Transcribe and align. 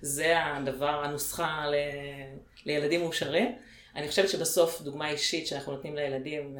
זה 0.00 0.44
הדבר, 0.44 1.04
הנוסחה 1.04 1.66
ל... 1.66 1.74
לילדים 2.66 3.00
מאושרים. 3.00 3.54
אני 3.96 4.08
חושבת 4.08 4.28
שבסוף 4.28 4.82
דוגמה 4.82 5.10
אישית 5.10 5.46
שאנחנו 5.46 5.72
נותנים 5.72 5.96
לילדים, 5.96 6.56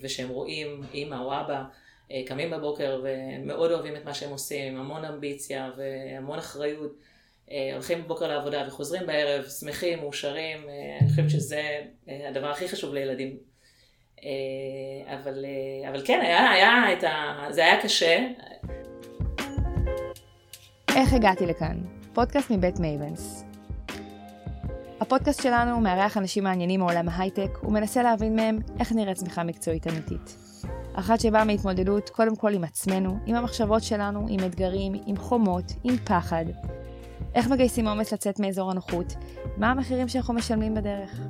ושהם 0.00 0.28
רואים 0.28 0.82
אימא 0.94 1.14
או 1.14 1.40
אבא, 1.40 1.62
קמים 2.26 2.50
בבוקר 2.50 3.02
ומאוד 3.04 3.72
אוהבים 3.72 3.96
את 3.96 4.04
מה 4.04 4.14
שהם 4.14 4.30
עושים, 4.30 4.74
עם 4.74 4.80
המון 4.80 5.04
אמביציה 5.04 5.70
והמון 5.76 6.38
אחריות. 6.38 6.92
הולכים 7.72 8.04
בבוקר 8.04 8.26
לעבודה 8.26 8.64
וחוזרים 8.68 9.06
בערב, 9.06 9.44
שמחים, 9.44 9.98
מאושרים, 9.98 10.68
אני 11.00 11.08
חושבת 11.08 11.30
שזה 11.30 11.80
הדבר 12.08 12.50
הכי 12.50 12.68
חשוב 12.68 12.94
לילדים. 12.94 13.36
אבל, 15.06 15.44
אבל 15.88 16.06
כן, 16.06 16.20
היה, 16.22 16.50
היה 16.50 16.92
את 16.92 17.04
ה... 17.04 17.46
זה 17.50 17.64
היה 17.64 17.82
קשה. 17.82 18.26
איך 20.96 21.12
הגעתי 21.12 21.46
לכאן? 21.46 21.95
פודקאסט 22.16 22.50
מבית 22.50 22.78
מייבנס. 22.78 23.44
הפודקאסט 25.00 25.42
שלנו 25.42 25.80
מארח 25.80 26.16
אנשים 26.16 26.44
מעניינים 26.44 26.80
מעולם 26.80 27.08
ההייטק 27.08 27.58
ומנסה 27.62 28.02
להבין 28.02 28.36
מהם 28.36 28.58
איך 28.80 28.92
נראית 28.92 29.16
צמיחה 29.16 29.44
מקצועית 29.44 29.86
אמיתית. 29.86 30.36
אחת 30.94 31.20
שבאה 31.20 31.44
מהתמודדות 31.44 32.10
קודם 32.10 32.36
כל 32.36 32.54
עם 32.54 32.64
עצמנו, 32.64 33.18
עם 33.26 33.36
המחשבות 33.36 33.82
שלנו, 33.82 34.26
עם 34.28 34.40
אתגרים, 34.46 34.92
עם 35.06 35.16
חומות, 35.16 35.72
עם 35.84 35.96
פחד. 35.96 36.44
איך 37.34 37.48
מגייסים 37.48 37.86
אומץ 37.86 38.12
לצאת 38.12 38.40
מאזור 38.40 38.70
הנוחות? 38.70 39.14
מה 39.56 39.70
המחירים 39.70 40.08
שאנחנו 40.08 40.34
משלמים 40.34 40.74
בדרך? 40.74 41.20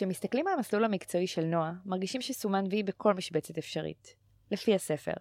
כשמסתכלים 0.00 0.46
על 0.46 0.54
המסלול 0.54 0.84
המקצועי 0.84 1.26
של 1.26 1.44
נועה, 1.44 1.72
מרגישים 1.86 2.20
שסומן 2.20 2.64
וי 2.70 2.82
בכל 2.82 3.14
משבצת 3.14 3.58
אפשרית. 3.58 4.14
לפי 4.50 4.74
הספר, 4.74 5.12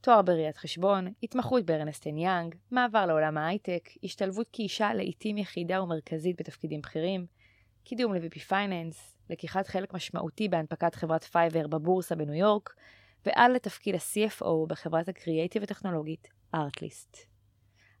תואר 0.00 0.22
בראיית 0.22 0.56
חשבון, 0.56 1.12
התמחות 1.22 1.64
בארנסט 1.64 2.00
אנד 2.00 2.18
יאנג, 2.18 2.54
מעבר 2.70 3.06
לעולם 3.06 3.38
ההייטק, 3.38 3.88
השתלבות 4.04 4.48
כאישה 4.52 4.94
לעיתים 4.94 5.38
יחידה 5.38 5.82
ומרכזית 5.82 6.40
בתפקידים 6.40 6.80
בכירים, 6.80 7.26
קידום 7.84 8.14
ל- 8.14 8.26
VP 8.26 8.38
finance, 8.40 9.16
לקיחת 9.30 9.66
חלק 9.66 9.94
משמעותי 9.94 10.48
בהנפקת 10.48 10.94
חברת 10.94 11.24
פייבר 11.24 11.66
בבורסה 11.66 12.14
בניו 12.14 12.34
יורק, 12.34 12.74
ועד 13.26 13.50
לתפקיד 13.50 13.94
ה-CFO 13.94 14.66
בחברת 14.68 15.08
הקריאייטיב 15.08 15.62
הטכנולוגית 15.62 16.28
ארטליסט. 16.54 17.16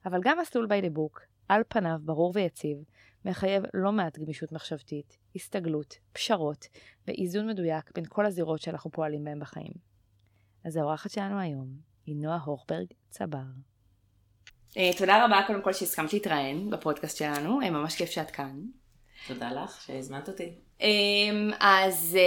אבל 0.04 0.20
גם 0.22 0.38
מסלול 0.38 0.66
by 0.66 0.84
the 0.84 0.96
book, 0.96 1.20
על 1.48 1.62
פניו 1.68 1.98
ברור 2.04 2.32
ויציב, 2.34 2.78
מחייב 3.24 3.62
לא 3.74 3.92
מעט 3.92 4.18
גמישות 4.18 4.52
מחשבתית, 4.52 5.18
הסתגלות, 5.36 5.98
פשרות 6.12 6.66
ואיזון 7.06 7.46
מדויק 7.46 7.90
בין 7.94 8.04
כל 8.08 8.26
הזירות 8.26 8.60
שאנחנו 8.60 8.90
פועלים 8.90 9.24
בהן 9.24 9.40
בחיים. 9.40 9.72
אז 10.64 10.76
האורחת 10.76 11.10
שלנו 11.10 11.38
היום 11.40 11.68
היא 12.06 12.16
נועה 12.16 12.38
הוכברג 12.44 12.86
צבר. 13.10 13.38
אה, 14.76 14.90
תודה 14.98 15.24
רבה 15.24 15.40
קודם 15.46 15.62
כל 15.62 15.72
שהסכמת 15.72 16.12
להתראיין 16.12 16.70
בפודקאסט 16.70 17.16
שלנו, 17.16 17.60
אה, 17.60 17.70
ממש 17.70 17.96
כיף 17.96 18.10
שאת 18.10 18.30
כאן. 18.30 18.60
תודה 19.26 19.52
לך 19.52 19.80
שהזמנת 19.80 20.28
אותי. 20.28 20.54
אמ, 20.80 21.50
אז 21.60 22.18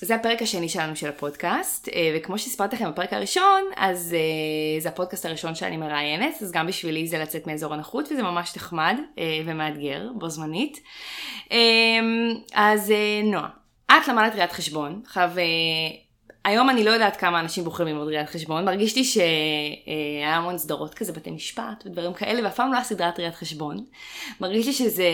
זה 0.00 0.14
הפרק 0.14 0.42
השני 0.42 0.68
שלנו 0.68 0.96
של 0.96 1.08
הפודקאסט, 1.08 1.88
אה, 1.88 2.16
וכמו 2.16 2.38
שסיפרתי 2.38 2.76
לכם 2.76 2.90
בפרק 2.90 3.12
הראשון, 3.12 3.62
אז 3.76 4.14
אה, 4.14 4.80
זה 4.80 4.88
הפודקאסט 4.88 5.26
הראשון 5.26 5.54
שאני 5.54 5.76
מראיינת, 5.76 6.42
אז 6.42 6.52
גם 6.52 6.66
בשבילי 6.66 7.06
זה 7.06 7.18
לצאת 7.18 7.46
מאזור 7.46 7.74
הנוחות, 7.74 8.12
וזה 8.12 8.22
ממש 8.22 8.56
נחמד 8.56 8.96
אה, 9.18 9.24
ומאתגר 9.46 10.08
בו 10.14 10.30
זמנית. 10.30 10.80
אז 12.54 12.92
נועה, 13.24 13.48
את 13.86 14.08
למדת 14.08 14.34
ראיית 14.34 14.52
חשבון, 14.52 15.00
עכשיו... 15.04 15.30
היום 16.44 16.70
אני 16.70 16.84
לא 16.84 16.90
יודעת 16.90 17.16
כמה 17.16 17.40
אנשים 17.40 17.64
בוחרים 17.64 17.88
ללמוד 17.88 18.08
ראיית 18.08 18.28
חשבון, 18.28 18.64
מרגיש 18.64 18.96
לי 18.96 19.04
שהיה 19.04 20.36
המון 20.36 20.58
סדרות 20.58 20.94
כזה, 20.94 21.12
בתי 21.12 21.30
משפט 21.30 21.86
ודברים 21.86 22.12
כאלה, 22.12 22.44
ואף 22.44 22.56
פעם 22.56 22.72
לא 22.72 22.76
היה 22.76 22.84
סדרת 22.84 23.18
ראיית 23.18 23.34
חשבון. 23.34 23.84
מרגיש 24.40 24.66
לי 24.66 24.72
שזה 24.72 25.08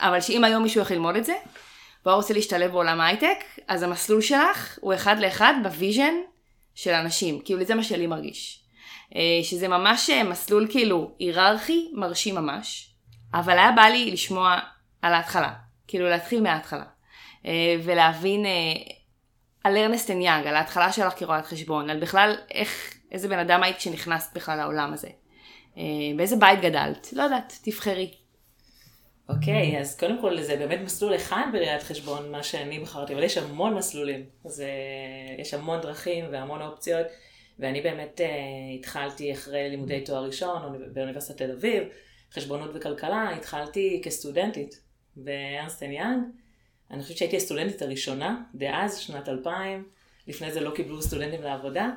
אבל 0.00 0.20
שאם 0.20 0.44
היום 0.44 0.62
מישהו 0.62 0.80
יכול 0.80 0.96
ללמוד 0.96 1.16
את 1.16 1.24
זה, 1.24 1.34
והוא 2.04 2.16
רוצה 2.16 2.34
להשתלב 2.34 2.70
בעולם 2.70 3.00
ההייטק, 3.00 3.44
אז 3.68 3.82
המסלול 3.82 4.20
שלך 4.20 4.78
הוא 4.80 4.94
אחד 4.94 5.18
לאחד 5.18 5.54
ב 5.62 5.69
vision 5.69 6.14
של 6.74 6.90
אנשים, 6.90 7.40
כאילו 7.44 7.64
זה 7.64 7.74
מה 7.74 7.84
שלי 7.84 8.06
מרגיש. 8.06 8.64
אה, 9.16 9.40
שזה 9.42 9.68
ממש 9.68 10.10
אה, 10.10 10.24
מסלול 10.24 10.66
כאילו 10.70 11.10
היררכי, 11.18 11.90
מרשים 11.92 12.34
ממש, 12.34 12.90
אבל 13.34 13.58
היה 13.58 13.72
בא 13.72 13.82
לי 13.82 14.10
לשמוע 14.10 14.58
על 15.02 15.14
ההתחלה, 15.14 15.52
כאילו 15.88 16.08
להתחיל 16.08 16.42
מההתחלה, 16.42 16.84
אה, 17.46 17.76
ולהבין 17.84 18.44
על 19.64 19.76
ארנסטן 19.76 20.20
יאנג, 20.20 20.46
על 20.46 20.56
ההתחלה 20.56 20.92
שלך 20.92 21.12
כרואת 21.18 21.46
חשבון, 21.46 21.90
על 21.90 22.00
בכלל 22.00 22.34
איך, 22.50 22.94
איזה 23.12 23.28
בן 23.28 23.38
אדם 23.38 23.62
היית 23.62 23.76
כשנכנסת 23.76 24.36
בכלל 24.36 24.56
לעולם 24.56 24.92
הזה. 24.92 25.08
באיזה 26.16 26.36
בית 26.36 26.60
גדלת, 26.60 27.08
לא 27.12 27.22
יודעת, 27.22 27.58
תבחרי. 27.62 28.10
אוקיי, 29.28 29.76
okay, 29.76 29.80
אז 29.80 29.98
קודם 29.98 30.20
כל 30.20 30.42
זה 30.42 30.56
באמת 30.56 30.80
מסלול 30.84 31.16
אחד 31.16 31.46
בראיית 31.52 31.82
חשבון, 31.82 32.30
מה 32.30 32.42
שאני 32.42 32.78
בחרתי, 32.78 33.14
אבל 33.14 33.22
יש 33.22 33.38
המון 33.38 33.74
מסלולים. 33.74 34.24
אז 34.44 34.64
יש 35.38 35.54
המון 35.54 35.80
דרכים 35.80 36.24
והמון 36.30 36.62
אופציות, 36.62 37.06
ואני 37.58 37.80
באמת 37.80 38.20
uh, 38.20 38.78
התחלתי 38.78 39.32
אחרי 39.32 39.68
לימודי 39.70 40.00
תואר 40.00 40.24
ראשון 40.24 40.90
באוניברסיטת 40.92 41.38
תל 41.38 41.50
אביב, 41.50 41.82
חשבונות 42.32 42.70
וכלכלה, 42.74 43.30
התחלתי 43.36 44.00
כסטודנטית 44.04 44.80
בארנסט 45.16 45.67
אנד 45.67 45.92
יאנג. 45.92 46.22
אני 46.90 47.02
חושבת 47.02 47.16
שהייתי 47.16 47.36
הסטודנטית 47.36 47.82
הראשונה, 47.82 48.42
דאז, 48.54 48.98
שנת 48.98 49.28
2000, 49.28 49.88
לפני 50.26 50.52
זה 50.52 50.60
לא 50.60 50.70
קיבלו 50.74 51.02
סטודנטים 51.02 51.42
לעבודה, 51.42 51.90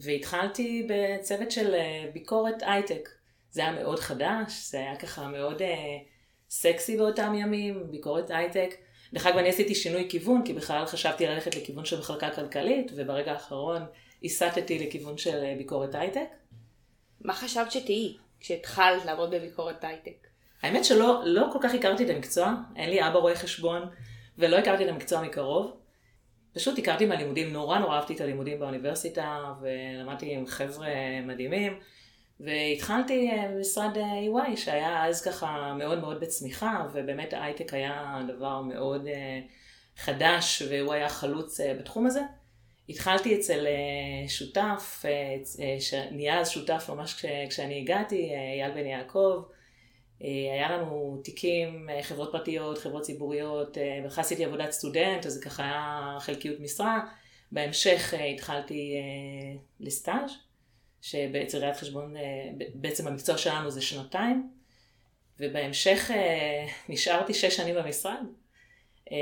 והתחלתי 0.00 0.88
בצוות 0.88 1.50
של 1.50 1.74
אה, 1.74 2.04
ביקורת 2.12 2.62
הייטק. 2.62 3.08
זה 3.50 3.60
היה 3.60 3.72
מאוד 3.72 3.98
חדש, 3.98 4.70
זה 4.70 4.78
היה 4.78 4.96
ככה 4.96 5.28
מאוד... 5.28 5.58
אה, 5.62 6.11
סקסי 6.54 6.96
באותם 6.96 7.34
ימים, 7.34 7.90
ביקורת 7.90 8.30
הייטק. 8.30 8.74
דרך 9.12 9.26
אגב, 9.26 9.36
אני 9.36 9.48
עשיתי 9.48 9.74
שינוי 9.74 10.06
כיוון, 10.08 10.42
כי 10.44 10.52
בכלל 10.52 10.86
חשבתי 10.86 11.26
ללכת 11.26 11.56
לכיוון 11.56 11.84
של 11.84 11.98
מחלקה 11.98 12.30
כלכלית, 12.30 12.92
וברגע 12.96 13.32
האחרון 13.32 13.82
הסטתי 14.24 14.86
לכיוון 14.86 15.18
של 15.18 15.44
אה, 15.44 15.54
ביקורת 15.58 15.94
הייטק. 15.94 16.26
מה 17.20 17.34
חשבת 17.34 17.72
שתהיי 17.72 18.16
כשהתחלת 18.40 19.04
לעבוד 19.04 19.30
בביקורת 19.30 19.84
הייטק? 19.84 20.26
האמת 20.62 20.84
שלא 20.84 21.22
לא 21.24 21.46
כל 21.52 21.58
כך 21.62 21.74
הכרתי 21.74 22.04
את 22.04 22.10
המקצוע, 22.10 22.54
אין 22.76 22.90
לי 22.90 23.06
אבא 23.06 23.18
רואה 23.18 23.36
חשבון, 23.36 23.82
ולא 24.38 24.56
הכרתי 24.56 24.84
את 24.84 24.88
המקצוע 24.88 25.22
מקרוב. 25.22 25.76
פשוט 26.54 26.78
הכרתי 26.78 27.06
מהלימודים, 27.06 27.52
נורא 27.52 27.78
נורא 27.78 27.96
אהבתי 27.96 28.14
את 28.14 28.20
הלימודים 28.20 28.58
באוניברסיטה, 28.58 29.54
ולמדתי 29.60 30.34
עם 30.34 30.46
חבר'ה 30.46 30.88
מדהימים. 31.26 31.78
והתחלתי 32.44 33.30
אה, 33.30 33.48
במשרד 33.54 33.96
EY, 33.96 34.50
אה, 34.50 34.56
שהיה 34.56 35.06
אז 35.06 35.22
ככה 35.22 35.74
מאוד 35.78 36.00
מאוד 36.00 36.20
בצמיחה, 36.20 36.86
ובאמת 36.92 37.32
ההייטק 37.32 37.74
היה 37.74 38.22
דבר 38.28 38.60
מאוד 38.60 39.06
אה, 39.06 39.40
חדש, 39.96 40.62
והוא 40.70 40.92
היה 40.92 41.08
חלוץ 41.08 41.60
בתחום 41.60 42.06
הזה. 42.06 42.20
התחלתי 42.88 43.34
אצל 43.34 43.66
שותף, 44.28 45.04
שנהיה 45.80 46.40
אז 46.40 46.50
שותף 46.50 46.84
ממש 46.88 47.24
כשאני 47.48 47.80
הגעתי, 47.80 48.30
אייל 48.30 48.70
בן 48.70 48.86
יעקב. 48.86 49.42
היה 50.20 50.76
לנו 50.76 51.20
תיקים, 51.24 51.88
חברות 52.02 52.32
פרטיות, 52.32 52.78
חברות 52.78 53.02
ציבוריות, 53.02 53.78
בכלל 54.06 54.24
עשיתי 54.24 54.44
עבודת 54.44 54.70
סטודנט, 54.70 55.26
אז 55.26 55.32
זה 55.32 55.42
ככה 55.42 55.62
היה 55.62 56.16
חלקיות 56.20 56.60
משרה. 56.60 57.00
בהמשך 57.52 58.14
התחלתי 58.34 58.94
לסטאז'. 59.80 60.51
שבאצל 61.02 61.58
ראיית 61.58 61.76
חשבון, 61.76 62.16
אה, 62.16 62.22
בעצם 62.74 63.06
המקצוע 63.06 63.38
שלנו 63.38 63.70
זה 63.70 63.82
שנתיים, 63.82 64.50
ובהמשך 65.40 66.10
אה, 66.10 66.66
נשארתי 66.88 67.34
שש 67.34 67.56
שנים 67.56 67.74
במשרד, 67.74 68.24
אה, 69.12 69.16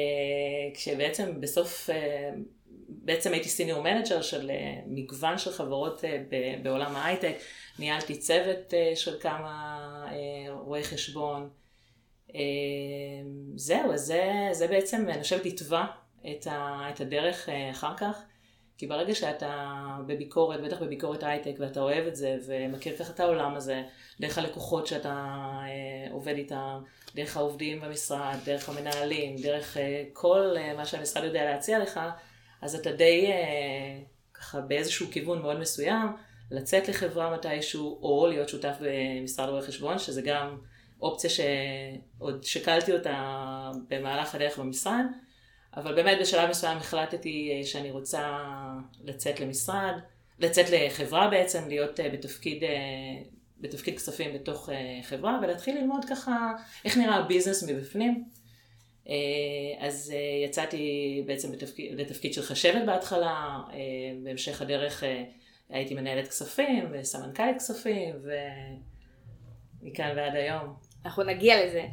כשבעצם 0.74 1.40
בסוף, 1.40 1.90
בעצם 2.88 3.32
הייתי 3.32 3.48
senior 3.48 3.82
manager 3.82 4.22
של 4.22 4.50
מגוון 4.86 5.38
של 5.38 5.52
חברות 5.52 6.04
בעולם 6.62 6.96
ההייטק, 6.96 7.34
ניהלתי 7.78 8.18
צוות 8.18 8.74
של 8.94 9.20
כמה 9.20 10.12
רואי 10.48 10.84
חשבון. 10.84 11.50
זהו, 13.56 13.92
אז 13.92 14.00
זה, 14.00 14.48
זה 14.52 14.66
בעצם, 14.66 15.08
אני 15.08 15.22
חושבת, 15.22 15.46
התווה 15.46 15.86
את 16.90 17.00
הדרך 17.00 17.48
אחר 17.70 17.96
כך. 17.96 18.22
כי 18.80 18.86
ברגע 18.86 19.14
שאתה 19.14 19.76
בביקורת, 20.06 20.60
בטח 20.60 20.82
בביקורת 20.82 21.22
הייטק, 21.22 21.54
ואתה 21.58 21.80
אוהב 21.80 22.06
את 22.06 22.16
זה, 22.16 22.38
ומכיר 22.46 22.96
ככה 22.96 23.12
את 23.12 23.20
העולם 23.20 23.54
הזה, 23.54 23.82
דרך 24.20 24.38
הלקוחות 24.38 24.86
שאתה 24.86 25.08
אה, 25.62 26.12
עובד 26.12 26.34
איתם, 26.36 26.82
דרך 27.14 27.36
העובדים 27.36 27.80
במשרד, 27.80 28.36
דרך 28.44 28.68
המנהלים, 28.68 29.36
דרך 29.36 29.76
אה, 29.76 30.04
כל 30.12 30.54
אה, 30.56 30.74
מה 30.74 30.84
שהמשרד 30.84 31.24
יודע 31.24 31.44
להציע 31.44 31.78
לך, 31.78 32.00
אז 32.62 32.74
אתה 32.74 32.92
די 32.92 33.26
אה, 33.26 33.98
ככה 34.34 34.60
באיזשהו 34.60 35.06
כיוון 35.10 35.42
מאוד 35.42 35.58
מסוים, 35.60 36.06
לצאת 36.50 36.88
לחברה 36.88 37.34
מתישהו, 37.34 37.98
או 38.02 38.26
להיות 38.26 38.48
שותף 38.48 38.76
במשרד 38.80 39.48
רואי 39.48 39.62
חשבון, 39.62 39.98
שזה 39.98 40.22
גם 40.22 40.58
אופציה 41.00 41.30
שעוד 41.30 42.44
שקלתי 42.44 42.92
אותה 42.92 43.70
במהלך 43.88 44.34
הדרך 44.34 44.58
במשרד. 44.58 45.04
אבל 45.76 45.94
באמת 45.94 46.18
בשלב 46.20 46.50
מסוים 46.50 46.76
החלטתי 46.76 47.52
אה, 47.52 47.66
שאני 47.66 47.90
רוצה 47.90 48.38
לצאת 49.04 49.40
למשרד, 49.40 49.92
לצאת 50.38 50.66
לחברה 50.70 51.28
בעצם, 51.28 51.68
להיות 51.68 52.00
אה, 52.00 52.08
בתפקיד, 52.08 52.64
אה, 52.64 52.68
בתפקיד 53.60 53.96
כספים 53.96 54.34
בתוך 54.34 54.68
חברה 55.02 55.38
ולהתחיל 55.42 55.78
ללמוד 55.78 56.04
ככה 56.04 56.52
איך 56.84 56.96
נראה 56.96 57.16
הביזנס 57.16 57.62
מבפנים. 57.62 58.24
אז 59.78 60.12
יצאתי 60.44 61.22
בעצם 61.26 61.52
בתפקיד, 61.52 62.00
לתפקיד 62.00 62.34
של 62.34 62.42
חשבת 62.42 62.86
בהתחלה, 62.86 63.58
בהמשך 64.22 64.62
הדרך 64.62 65.04
הייתי 65.68 65.94
מנהלת 65.94 66.28
כספים 66.28 66.86
וסמנכ"לית 66.92 67.56
כספים 67.56 68.14
ומכאן 69.82 70.12
ועד 70.16 70.34
היום. 70.34 70.74
אנחנו 71.04 71.22
נגיע 71.22 71.66
לזה. 71.66 71.84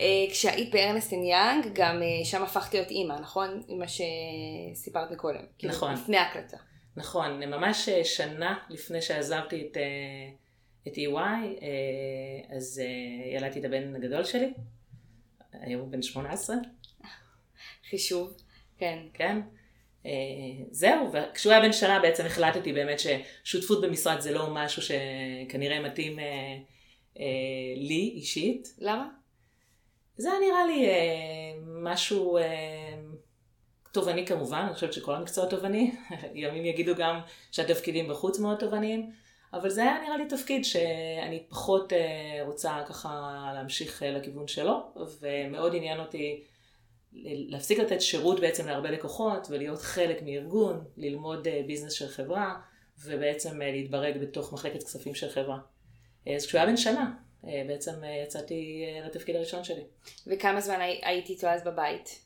אה, 0.00 0.06
כשהיית 0.30 0.70
בארנסטין 0.70 1.24
יאנג, 1.24 1.66
גם 1.72 2.02
אה, 2.02 2.24
שם 2.24 2.42
הפכת 2.42 2.74
להיות 2.74 2.90
אימא, 2.90 3.14
נכון? 3.14 3.62
מה 3.68 3.84
שסיפרת 3.88 5.10
מקודם. 5.10 5.44
כאילו, 5.58 5.72
נכון. 5.72 5.94
לפני 5.94 6.16
ההקלטה. 6.16 6.56
נכון, 6.96 7.44
ממש 7.44 7.88
אה, 7.88 8.04
שנה 8.04 8.58
לפני 8.70 9.02
שעזבתי 9.02 9.62
את, 9.62 9.76
את 10.88 10.94
EY, 10.94 11.64
אז 12.56 12.82
ילדתי 13.36 13.60
את 13.60 13.64
הבן 13.64 13.96
הגדול 13.96 14.24
שלי, 14.24 14.52
היום 15.52 15.80
הוא 15.80 15.88
בן 15.90 16.02
18. 16.02 16.56
חישוב, 17.90 18.36
כן. 18.78 18.98
כן. 19.14 19.40
זהו, 20.70 21.12
וכשהוא 21.12 21.52
היה 21.52 21.62
בן 21.62 21.72
שנה 21.72 22.00
בעצם 22.00 22.26
החלטתי 22.26 22.72
באמת 22.72 22.98
ששותפות 22.98 23.80
במשרד 23.80 24.20
זה 24.20 24.32
לא 24.32 24.48
משהו 24.50 24.82
שכנראה 24.82 25.80
מתאים 25.80 26.18
לי 27.76 28.12
אישית. 28.14 28.74
למה? 28.78 29.17
זה 30.18 30.30
נראה 30.46 30.66
לי 30.66 30.86
אה, 30.86 31.52
משהו 31.66 32.38
אה, 32.38 32.44
תובעני 33.92 34.26
כמובן, 34.26 34.58
אני 34.58 34.74
חושבת 34.74 34.92
שכל 34.92 35.14
המקצוע 35.14 35.46
תובעני, 35.46 35.94
ימים 36.34 36.64
יגידו 36.64 36.94
גם 36.94 37.20
שהתפקידים 37.52 38.08
בחוץ 38.08 38.38
מאוד 38.38 38.58
תובעניים, 38.58 39.10
אבל 39.52 39.70
זה 39.70 39.82
היה 39.82 40.00
נראה 40.04 40.16
לי 40.16 40.26
תפקיד 40.26 40.64
שאני 40.64 41.42
פחות 41.48 41.92
אה, 41.92 42.42
רוצה 42.46 42.80
ככה 42.88 43.10
להמשיך 43.54 44.02
אה, 44.02 44.10
לכיוון 44.10 44.48
שלו, 44.48 44.92
ומאוד 45.20 45.74
עניין 45.74 46.00
אותי 46.00 46.44
להפסיק 47.22 47.78
לתת 47.78 48.00
שירות 48.00 48.40
בעצם 48.40 48.66
להרבה 48.66 48.90
לקוחות 48.90 49.46
ולהיות 49.50 49.82
חלק 49.82 50.22
מארגון, 50.22 50.84
ללמוד 50.96 51.48
אה, 51.48 51.62
ביזנס 51.66 51.92
של 51.92 52.08
חברה, 52.08 52.60
ובעצם 53.04 53.62
אה, 53.62 53.72
להתברג 53.72 54.18
בתוך 54.20 54.52
מחלקת 54.52 54.82
כספים 54.82 55.14
של 55.14 55.30
חברה. 55.30 55.58
אה, 56.28 56.34
אז 56.34 56.46
כשהוא 56.46 56.58
היה 56.58 56.66
בן 56.66 56.76
שנה, 56.76 57.14
בעצם 57.44 58.04
אה, 58.04 58.22
יצאתי 58.24 58.84
אה, 58.86 59.06
לתפקיד 59.06 59.36
הראשון 59.36 59.64
שלי. 59.64 59.82
וכמה 60.26 60.60
זמן 60.60 60.80
הייתי 61.02 61.32
איתו 61.32 61.46
אז 61.46 61.64
בבית? 61.64 62.20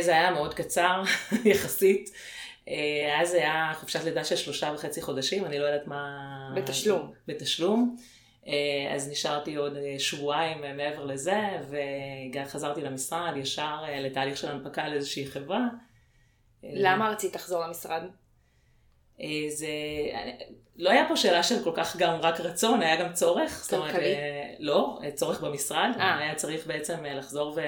זה 0.00 0.10
היה 0.10 0.30
מאוד 0.30 0.54
קצר, 0.54 1.02
יחסית. 1.52 2.10
אז 3.20 3.28
זה 3.30 3.36
היה 3.36 3.72
חופשת 3.74 4.04
לידה 4.04 4.24
של 4.24 4.36
שלושה 4.36 4.72
וחצי 4.74 5.02
חודשים, 5.02 5.44
אני 5.44 5.58
לא 5.58 5.64
יודעת 5.64 5.86
מה... 5.86 6.52
בתשלום. 6.56 7.12
בתשלום. 7.26 7.96
אז 8.94 9.08
נשארתי 9.10 9.54
עוד 9.54 9.72
שבועיים 9.98 10.76
מעבר 10.76 11.04
לזה, 11.04 11.40
וחזרתי 12.34 12.80
למשרד 12.80 13.36
ישר 13.36 13.82
לתהליך 14.00 14.36
של 14.36 14.48
הנפקה 14.48 14.82
על 14.82 14.92
איזושהי 14.92 15.26
חברה. 15.26 15.68
למה 16.62 17.10
רצית 17.10 17.34
לחזור 17.34 17.66
למשרד? 17.66 18.02
אה, 19.20 19.26
זה, 19.48 19.66
לא 20.76 20.90
היה 20.90 21.04
פה 21.08 21.16
שאלה 21.16 21.42
של 21.42 21.64
כל 21.64 21.72
כך 21.74 21.96
גם 21.96 22.20
רק 22.20 22.40
רצון, 22.40 22.82
היה 22.82 22.96
גם 22.96 23.12
צורך. 23.12 23.66
כלכלי? 23.70 24.14
לא, 24.58 24.98
אה, 25.04 25.10
צורך 25.10 25.40
במשרד. 25.40 25.90
아. 25.96 26.00
אה. 26.00 26.18
היה 26.18 26.34
צריך 26.34 26.66
בעצם 26.66 27.04
לחזור 27.04 27.52
ו, 27.56 27.60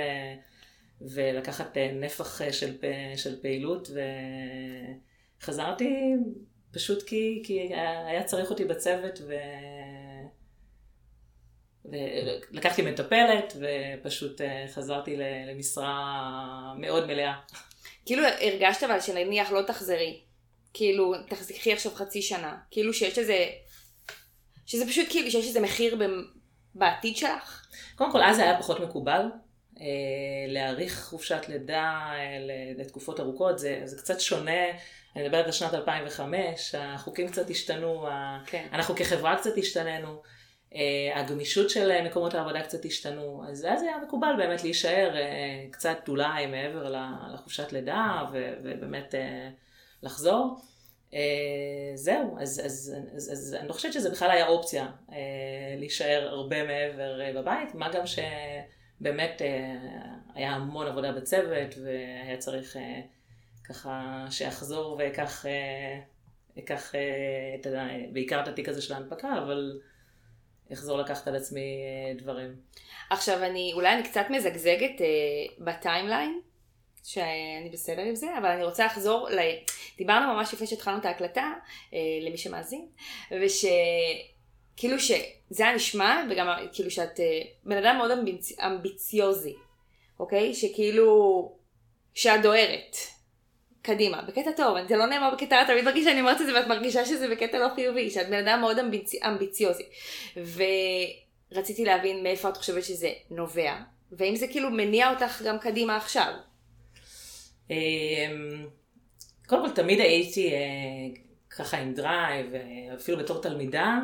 ולקחת 1.01 1.77
נפח 1.93 2.51
של, 2.53 2.77
של 3.17 3.41
פעילות, 3.43 3.91
וחזרתי 5.41 6.13
פשוט 6.73 7.03
כי, 7.03 7.43
כי 7.45 7.75
היה 8.07 8.25
צריך 8.25 8.51
אותי 8.51 8.65
בצוות, 8.65 9.19
ו... 9.29 9.35
ולקחתי 11.85 12.83
מטפלת, 12.83 13.57
ופשוט 13.61 14.41
חזרתי 14.75 15.17
למשרה 15.47 16.75
מאוד 16.79 17.07
מלאה. 17.07 17.35
כאילו 18.07 18.23
הרגשת 18.41 18.83
אבל 18.83 19.01
שנניח 19.01 19.53
לא 19.53 19.63
תחזרי, 19.63 20.21
כאילו, 20.77 21.15
תחזיקי 21.29 21.73
עכשיו 21.73 21.93
חצי 21.95 22.23
שנה. 22.23 22.57
כאילו 22.71 22.95
שיש 22.95 23.19
איזה... 23.19 23.47
שזה 24.67 24.87
פשוט 24.87 25.07
כאילו 25.11 25.31
שיש 25.31 25.47
איזה 25.47 25.61
מחיר 25.61 25.97
ב... 25.97 26.03
בעתיד 26.75 27.17
שלך? 27.17 27.67
קודם 27.95 28.13
כל, 28.13 28.23
אז 28.23 28.37
זה 28.37 28.43
היה 28.43 28.59
פחות 28.59 28.81
מקובל. 28.81 29.27
אה, 29.81 29.87
להאריך 30.49 31.05
חופשת 31.05 31.49
לידה 31.49 32.13
אה, 32.13 32.39
לתקופות 32.79 33.21
ארוכות, 33.21 33.59
זה, 33.59 33.81
זה 33.85 33.97
קצת 33.99 34.21
שונה. 34.21 34.65
אני 35.17 35.25
מדברת 35.25 35.47
על 35.47 35.53
שנת 35.53 35.75
2005, 35.75 36.75
החוקים 36.75 37.29
קצת 37.29 37.51
השתנו, 37.51 38.07
כן. 38.47 38.67
אנחנו 38.73 38.97
כחברה 38.97 39.37
קצת 39.37 39.59
השתננו. 39.59 40.23
אה, 40.75 41.21
הגמישות 41.21 41.71
של 41.71 42.03
מקומות 42.03 42.35
העבודה 42.35 42.63
קצת 42.63 42.85
השתנו, 42.85 43.43
אז 43.49 43.67
אז 43.71 43.83
היה 43.83 43.99
מקובל 44.07 44.35
באמת 44.39 44.63
להישאר 44.63 45.15
קצת 45.71 45.99
אולי 46.09 46.47
מעבר 46.47 46.95
לחופשת 47.35 47.73
לידה 47.73 48.25
ובאמת 48.33 49.15
לחזור. 50.07 50.61
Uh, 51.11 51.17
זהו, 51.95 52.37
אז, 52.41 52.61
אז, 52.65 52.95
אז, 53.17 53.33
אז 53.33 53.57
אני 53.61 53.69
לא 53.69 53.73
חושבת 53.73 53.93
שזה 53.93 54.11
בכלל 54.11 54.31
היה 54.31 54.47
אופציה 54.47 54.87
uh, 55.09 55.13
להישאר 55.79 56.29
הרבה 56.29 56.65
מעבר 56.65 57.21
uh, 57.21 57.37
בבית, 57.37 57.75
מה 57.75 57.93
גם 57.93 58.03
שבאמת 58.07 59.43
היה 60.35 60.51
המון 60.51 60.87
עבודה 60.87 61.13
בצוות 61.13 61.75
והיה 61.85 62.37
צריך 62.39 62.77
ככה 63.69 64.25
שיחזור 64.31 64.97
ואקח 64.99 65.47
אקח, 66.59 66.95
את, 67.61 67.67
בעיקר 68.13 68.43
את 68.43 68.49
התיק 68.49 68.69
הזה 68.69 68.83
של 68.83 68.95
ההנפקה, 68.95 69.29
אבל 69.39 69.81
אחזור 70.73 70.99
לקחת 70.99 71.29
על 71.29 71.37
עצמי 71.37 71.77
דברים. 72.19 72.55
עכשיו 73.11 73.45
אני, 73.45 73.73
אולי 73.75 73.95
אני 73.95 74.03
קצת 74.03 74.27
מזגזגת 74.31 74.99
uh, 74.99 75.65
בטיימליין, 75.65 76.41
שאני 77.05 77.71
בסדר 77.73 78.03
עם 78.03 78.15
זה, 78.15 78.39
אבל 78.39 78.49
אני 78.49 78.65
רוצה 78.65 78.87
לחזור, 78.87 79.29
ל... 79.31 79.39
דיברנו 79.97 80.35
ממש 80.35 80.55
לפני 80.55 80.67
שהתחלנו 80.67 80.99
את 80.99 81.05
ההקלטה, 81.05 81.53
אה, 81.95 81.99
למי 82.23 82.37
שמאזין, 82.37 82.87
ושכאילו 83.31 85.01
שזה 85.01 85.19
היה 85.59 85.75
נשמע, 85.75 86.23
וגם 86.31 86.47
כאילו 86.73 86.91
שאת 86.91 87.21
אה, 87.21 87.41
בן 87.65 87.77
אדם 87.77 87.97
מאוד 87.97 88.11
אמביצ... 88.11 88.59
אמביציוזי, 88.61 89.55
אוקיי? 90.21 90.55
שכאילו, 90.55 91.53
שאת 92.15 92.43
דוהרת. 92.43 92.97
קדימה, 93.83 94.23
בקטע 94.23 94.51
טוב, 94.57 94.77
זה 94.89 94.97
לא 94.97 95.07
נאמר 95.07 95.35
בקטע, 95.35 95.65
תמיד 95.65 95.85
מרגישה 95.85 96.11
שאני 96.11 96.21
אומרת 96.21 96.41
את 96.41 96.47
זה 96.47 96.55
ואת 96.55 96.67
מרגישה 96.67 97.05
שזה 97.05 97.29
בקטע 97.29 97.59
לא 97.59 97.69
חיובי, 97.75 98.11
שאת 98.11 98.29
בן 98.29 98.49
אדם 98.49 98.61
מאוד 98.61 98.79
אמביצ... 98.79 99.23
אמביציוזי. 99.23 99.85
ורציתי 101.53 101.85
להבין 101.85 102.23
מאיפה 102.23 102.49
את 102.49 102.57
חושבת 102.57 102.85
שזה 102.85 103.11
נובע, 103.31 103.75
ואם 104.13 104.37
זה 104.37 104.47
כאילו 104.49 104.71
מניע 104.71 105.11
אותך 105.11 105.43
גם 105.43 105.59
קדימה 105.59 105.97
עכשיו. 105.97 106.33
קודם 109.47 109.69
כל 109.69 109.75
תמיד 109.75 110.01
הייתי 110.01 110.53
אה, 110.53 110.59
ככה 111.51 111.79
עם 111.79 111.95
drive, 111.95 112.55
אה, 112.55 112.95
אפילו 112.95 113.19
בתור 113.19 113.43
תלמידה, 113.43 113.99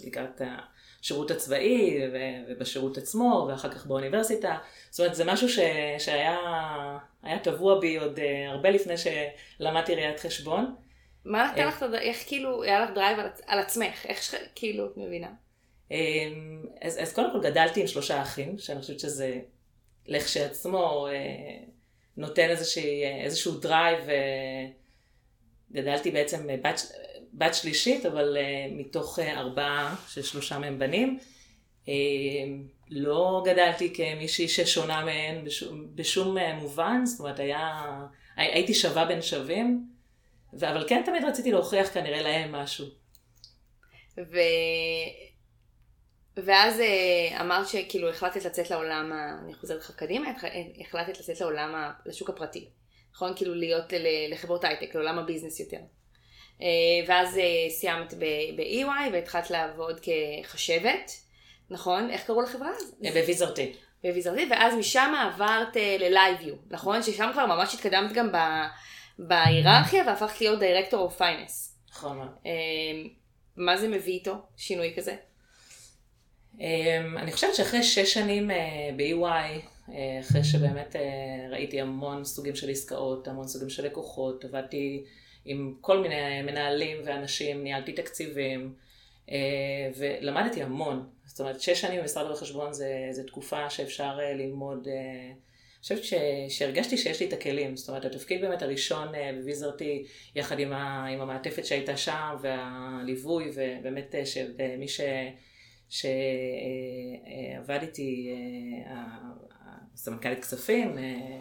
ובעיקר 0.00 0.24
את 0.24 0.42
השירות 1.00 1.30
הצבאי 1.30 2.00
ובשירות 2.48 2.98
עצמו, 2.98 3.46
ואחר 3.48 3.70
כך 3.70 3.86
באוניברסיטה. 3.86 4.56
זאת 4.90 5.00
אומרת, 5.00 5.14
זה 5.14 5.24
משהו 5.24 5.48
ש... 5.48 5.58
שהיה 5.98 7.38
טבוע 7.42 7.80
בי 7.80 7.96
עוד 7.96 8.18
אה, 8.18 8.50
הרבה 8.50 8.70
לפני 8.70 8.94
שלמדתי 8.96 9.94
ראיית 9.94 10.20
חשבון. 10.20 10.74
מה 11.24 11.50
נתן 11.52 11.68
לך, 11.68 11.84
איך 12.00 12.24
כאילו 12.26 12.62
היה 12.62 12.84
לך 12.84 12.90
drive 12.94 13.18
על 13.46 13.58
עצמך? 13.58 14.06
איך 14.06 14.34
כאילו 14.54 14.86
את 14.86 14.96
מבינה? 14.96 15.28
אמ, 15.90 16.62
אז, 16.82 16.98
אז 17.02 17.12
קודם 17.12 17.32
כל 17.32 17.40
גדלתי 17.40 17.80
עם 17.80 17.86
שלושה 17.86 18.22
אחים, 18.22 18.58
שאני 18.58 18.80
חושבת 18.80 19.00
שזה 19.00 19.40
לכשעצמו 20.06 21.08
נותן 22.20 22.48
איזושהי, 22.50 23.04
איזשהו 23.24 23.58
drive, 23.58 23.98
גדלתי 25.72 26.10
בעצם 26.10 26.46
בת, 26.62 26.80
בת 27.32 27.54
שלישית, 27.54 28.06
אבל 28.06 28.36
אה, 28.36 28.66
מתוך 28.70 29.18
אה, 29.18 29.38
ארבעה, 29.38 29.96
ששלושה 30.08 30.58
מהם 30.58 30.78
בנים. 30.78 31.18
אה, 31.88 31.94
לא 32.90 33.42
גדלתי 33.46 33.94
כמישהי 33.94 34.48
ששונה 34.48 35.04
מהן 35.04 35.44
בשום, 35.44 35.86
בשום 35.94 36.38
מובן, 36.38 37.00
זאת 37.04 37.20
אומרת, 37.20 37.38
היה, 37.38 37.84
הייתי 38.36 38.74
שווה 38.74 39.04
בין 39.04 39.22
שווים, 39.22 39.84
אבל 40.60 40.88
כן 40.88 41.02
תמיד 41.06 41.24
רציתי 41.24 41.52
להוכיח 41.52 41.94
כנראה 41.94 42.22
להם 42.22 42.52
משהו. 42.52 42.86
ו... 44.18 44.38
ואז 46.44 46.80
אה, 46.80 47.40
אמרת 47.40 47.68
שכאילו 47.68 48.10
החלטת 48.10 48.44
לצאת 48.44 48.70
לעולם, 48.70 49.12
אני 49.44 49.54
חוזרת 49.54 49.78
לך 49.78 49.90
קדימה, 49.90 50.28
החלטת 50.80 51.18
לצאת 51.18 51.40
לעולם, 51.40 51.90
לשוק 52.06 52.30
הפרטי, 52.30 52.68
נכון? 53.14 53.32
כאילו 53.36 53.54
להיות 53.54 53.92
לחברות 54.30 54.64
הייטק, 54.64 54.94
לעולם 54.94 55.18
הביזנס 55.18 55.60
יותר. 55.60 55.80
אה, 56.62 56.66
ואז 57.06 57.38
אה, 57.38 57.70
סיימת 57.70 58.14
ב-EY 58.56 59.12
והתחלת 59.12 59.50
לעבוד 59.50 60.00
כחשבת, 60.00 61.10
נכון? 61.70 62.10
איך 62.10 62.26
קראו 62.26 62.42
לחברה 62.42 62.68
הזאת? 62.76 62.94
בוויזרטי. 63.00 63.72
בוויזרטי, 64.04 64.46
ואז 64.50 64.74
משם 64.74 65.14
עברת 65.26 65.76
ל-LiveView, 65.76 66.54
נכון? 66.70 67.02
ששם 67.02 67.30
כבר 67.32 67.46
ממש 67.46 67.74
התקדמת 67.74 68.12
גם. 68.12 68.30
בהיררכיה 69.18 70.04
והפכת 70.06 70.40
להיות 70.40 70.58
director 70.58 71.00
of 71.00 71.16
finance. 71.16 71.78
נכון. 71.90 72.28
מה 73.56 73.76
זה 73.76 73.88
מביא 73.88 74.12
איתו, 74.12 74.34
שינוי 74.56 74.94
כזה? 74.96 75.16
אמ, 76.58 77.18
אני 77.18 77.32
חושבת 77.32 77.54
שאחרי 77.54 77.82
שש 77.82 78.14
שנים 78.14 78.50
אה, 78.50 78.90
ב-EY, 78.96 79.60
אה, 79.92 80.20
אחרי 80.20 80.44
שבאמת 80.44 80.96
אה, 80.96 81.00
ראיתי 81.50 81.80
המון 81.80 82.24
סוגים 82.24 82.56
של 82.56 82.70
עסקאות, 82.70 83.28
המון 83.28 83.48
סוגים 83.48 83.70
של 83.70 83.86
לקוחות, 83.86 84.44
עבדתי 84.44 85.04
עם 85.44 85.74
כל 85.80 85.98
מיני 85.98 86.42
מנהלים 86.42 86.96
ואנשים, 87.04 87.64
ניהלתי 87.64 87.92
תקציבים, 87.92 88.74
ולמדתי 89.96 90.62
המון. 90.62 91.08
זאת 91.26 91.40
אומרת, 91.40 91.60
שש 91.60 91.80
שנים 91.80 92.00
במשרד 92.00 92.26
רואי 92.26 92.36
חשבון 92.36 92.72
זה 92.72 93.22
תקופה 93.26 93.70
שאפשר 93.70 94.16
ללמוד. 94.16 94.88
אני 94.88 95.82
חושבת 95.82 96.20
שהרגשתי 96.48 96.96
שיש 96.96 97.20
לי 97.20 97.28
את 97.28 97.32
הכלים, 97.32 97.76
זאת 97.76 97.88
אומרת, 97.88 98.04
התפקיד 98.04 98.40
באמת 98.40 98.62
הראשון 98.62 99.08
ב 99.38 99.47
Vizrt, 99.47 100.04
יחד 100.34 100.58
עם, 100.58 100.72
ה, 100.72 101.06
עם 101.06 101.20
המעטפת 101.20 101.64
שהייתה 101.64 101.96
שם, 101.96 102.36
והליווי, 102.40 103.50
ובאמת 103.54 104.14
שמי 104.24 104.88
ש... 104.88 105.00
שעבד 105.90 107.78
איתי 107.82 108.34
אה, 108.86 109.04
סמנכ"לית 109.96 110.40
כספים, 110.40 110.98
אה, 110.98 111.38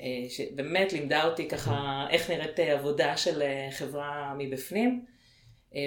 אה, 0.00 0.28
שבאמת 0.28 0.92
לימדה 0.92 1.24
אותי 1.24 1.48
ככה 1.48 2.06
איך 2.10 2.30
נראית 2.30 2.58
עבודה 2.58 3.16
של 3.16 3.42
חברה 3.70 4.34
מבפנים. 4.38 5.04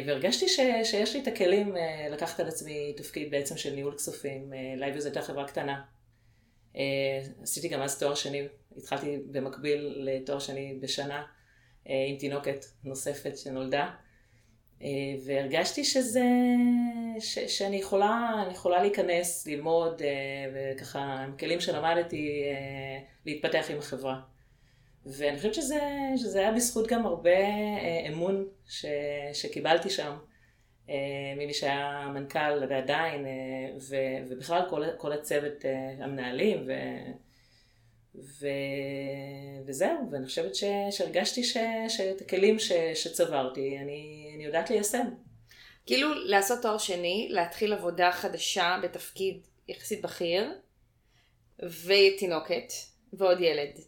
והרגשתי 0.05 0.47
ש, 0.47 0.59
שיש 0.83 1.15
לי 1.15 1.21
את 1.21 1.27
הכלים 1.27 1.75
לקחת 2.12 2.39
על 2.39 2.47
עצמי 2.47 2.93
תפקיד 2.97 3.31
בעצם 3.31 3.57
של 3.57 3.75
ניהול 3.75 3.95
כספים. 3.97 4.53
LiveU 4.77 5.05
הייתה 5.05 5.21
חברה 5.21 5.47
קטנה. 5.47 5.81
עשיתי 7.41 7.67
גם 7.67 7.81
אז 7.81 8.00
תואר 8.00 8.15
שני, 8.15 8.47
התחלתי 8.77 9.17
במקביל 9.31 9.95
לתואר 9.97 10.39
שני 10.39 10.77
בשנה 10.81 11.25
עם 11.85 12.17
תינוקת 12.19 12.65
נוספת 12.83 13.38
שנולדה. 13.38 13.89
אה, 14.84 14.90
והרגשתי 15.25 15.84
שזה, 15.84 16.25
ש, 17.20 17.40
שאני 17.40 17.75
יכולה, 17.75 18.44
יכולה 18.52 18.82
להיכנס, 18.82 19.48
ללמוד, 19.48 20.02
אה, 20.02 20.10
וככה, 20.54 21.00
עם 21.00 21.38
כלים 21.38 21.62
שלמדתי, 21.62 22.44
אה, 22.44 23.00
להתפתח 23.25 23.66
עם 23.70 23.78
החברה. 23.78 24.20
ואני 25.06 25.38
חושבת 25.38 25.54
שזה, 25.54 25.80
שזה 26.18 26.40
היה 26.40 26.52
בזכות 26.52 26.88
גם 26.88 27.06
הרבה 27.06 27.38
אמון 28.10 28.46
ש, 28.68 28.86
שקיבלתי 29.34 29.90
שם, 29.90 30.13
ממי 31.38 31.54
שהיה 31.54 32.12
מנכ"ל 32.13 32.63
ועדיין, 32.70 33.25
ו, 33.90 33.96
ובכלל 34.28 34.62
כל, 34.70 34.84
כל 34.98 35.13
הצוות 35.13 35.66
המנהלים, 36.00 36.63
ו, 36.68 36.72
ו... 38.15 38.48
וזהו, 39.65 40.10
ואני 40.12 40.25
חושבת 40.25 40.55
ש... 40.55 40.63
שהרגשתי 40.91 41.43
ש... 41.43 41.58
שאת 41.89 42.22
הכלים 42.22 42.60
ש... 42.60 42.72
שצברתי, 42.93 43.77
אני... 43.77 44.32
אני 44.36 44.46
יודעת 44.46 44.70
ליישם. 44.70 45.08
כאילו 45.86 46.13
לעשות 46.13 46.62
תואר 46.62 46.77
שני, 46.77 47.27
להתחיל 47.32 47.74
עבודה 47.74 48.12
חדשה 48.12 48.79
בתפקיד 48.84 49.48
יחסית 49.67 50.01
בכיר, 50.01 50.51
ותינוקת, 51.60 52.74
ועוד 53.13 53.41
ילד. 53.41 53.79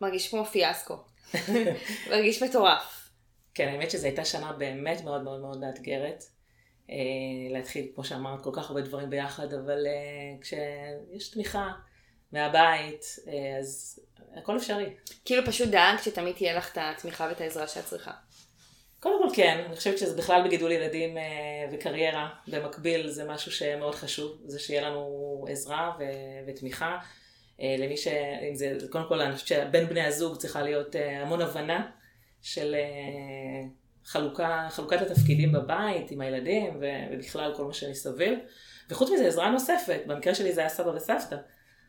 מרגיש 0.00 0.30
כמו 0.30 0.44
פיאסקו. 0.44 0.94
מרגיש 2.10 2.42
מטורף. 2.42 3.10
כן, 3.54 3.68
האמת 3.68 3.90
שזו 3.90 4.06
הייתה 4.06 4.24
שנה 4.24 4.52
באמת 4.52 5.00
מאוד 5.04 5.22
מאוד 5.22 5.40
מאוד 5.40 5.60
מאתגרת. 5.60 6.24
אה, 6.90 6.96
להתחיל, 7.50 7.86
כמו 7.94 8.04
שאמרת, 8.04 8.42
כל 8.44 8.50
כך 8.52 8.70
הרבה 8.70 8.82
דברים 8.82 9.10
ביחד, 9.10 9.54
אבל 9.54 9.86
אה, 9.86 10.40
כשיש 10.40 11.28
תמיכה 11.28 11.72
מהבית, 12.32 13.04
אה, 13.28 13.58
אז 13.58 13.98
הכל 14.36 14.56
אפשרי. 14.56 14.94
כאילו 15.24 15.46
פשוט 15.46 15.68
דאגת 15.68 16.02
שתמיד 16.02 16.34
תהיה 16.34 16.54
לך 16.54 16.72
את 16.72 16.78
התמיכה 16.80 17.26
ואת 17.28 17.40
העזרה 17.40 17.68
שאת 17.68 17.84
צריכה. 17.84 18.10
קודם 19.00 19.28
כל 19.28 19.36
כן, 19.36 19.64
אני 19.66 19.76
חושבת 19.76 19.98
שזה 19.98 20.16
בכלל 20.16 20.44
בגידול 20.44 20.72
ילדים 20.72 21.18
אה, 21.18 21.22
וקריירה 21.72 22.28
במקביל 22.48 23.08
זה 23.08 23.24
משהו 23.24 23.52
שמאוד 23.52 23.94
חשוב, 23.94 24.42
זה 24.44 24.58
שיהיה 24.58 24.90
לנו 24.90 25.44
עזרה 25.48 25.92
ו- 25.98 26.48
ותמיכה. 26.48 26.98
אה, 27.60 27.76
למי 27.78 27.96
ש... 27.96 28.06
אם 28.50 28.54
זה, 28.54 28.76
קודם 28.90 29.04
כל 29.08 29.20
אני 29.20 29.34
חושבת 29.34 29.48
שבין 29.48 29.86
בני 29.86 30.02
הזוג 30.02 30.36
צריכה 30.36 30.62
להיות 30.62 30.96
המון 31.22 31.40
הבנה 31.40 31.90
של 32.42 32.76
חלוקה, 34.04 34.66
חלוקת 34.70 35.00
התפקידים 35.00 35.52
בבית 35.52 36.10
עם 36.10 36.20
הילדים 36.20 36.80
ובכלל 36.80 37.54
כל 37.56 37.64
מה 37.64 37.72
שמסביב. 37.74 38.38
וחוץ 38.90 39.10
מזה 39.10 39.26
עזרה 39.26 39.50
נוספת, 39.50 40.00
במקרה 40.06 40.34
שלי 40.34 40.52
זה 40.52 40.60
היה 40.60 40.68
סבא 40.68 40.90
וסבתא. 40.90 41.36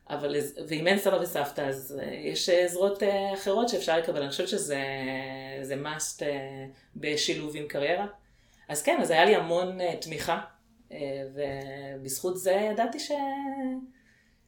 אבל, 0.09 0.35
ואם 0.67 0.87
אין 0.87 0.99
סבא 0.99 1.15
וסבתא, 1.15 1.61
אז 1.61 1.99
אה, 2.03 2.13
יש 2.13 2.49
עזרות 2.49 3.03
אה, 3.03 3.33
אחרות 3.33 3.69
שאפשר 3.69 3.97
לקבל. 3.97 4.21
אני 4.21 4.29
חושבת 4.29 4.47
שזה 4.47 5.75
must 5.83 6.23
אה, 6.23 6.65
בשילוב 6.95 7.55
עם 7.55 7.67
קריירה. 7.67 8.05
אז 8.69 8.83
כן, 8.83 8.97
אז 9.01 9.11
היה 9.11 9.25
לי 9.25 9.35
המון 9.35 9.79
תמיכה, 10.01 10.39
ובזכות 11.33 12.37
זה 12.37 12.51
ידעתי 12.51 12.99
ש... 12.99 13.11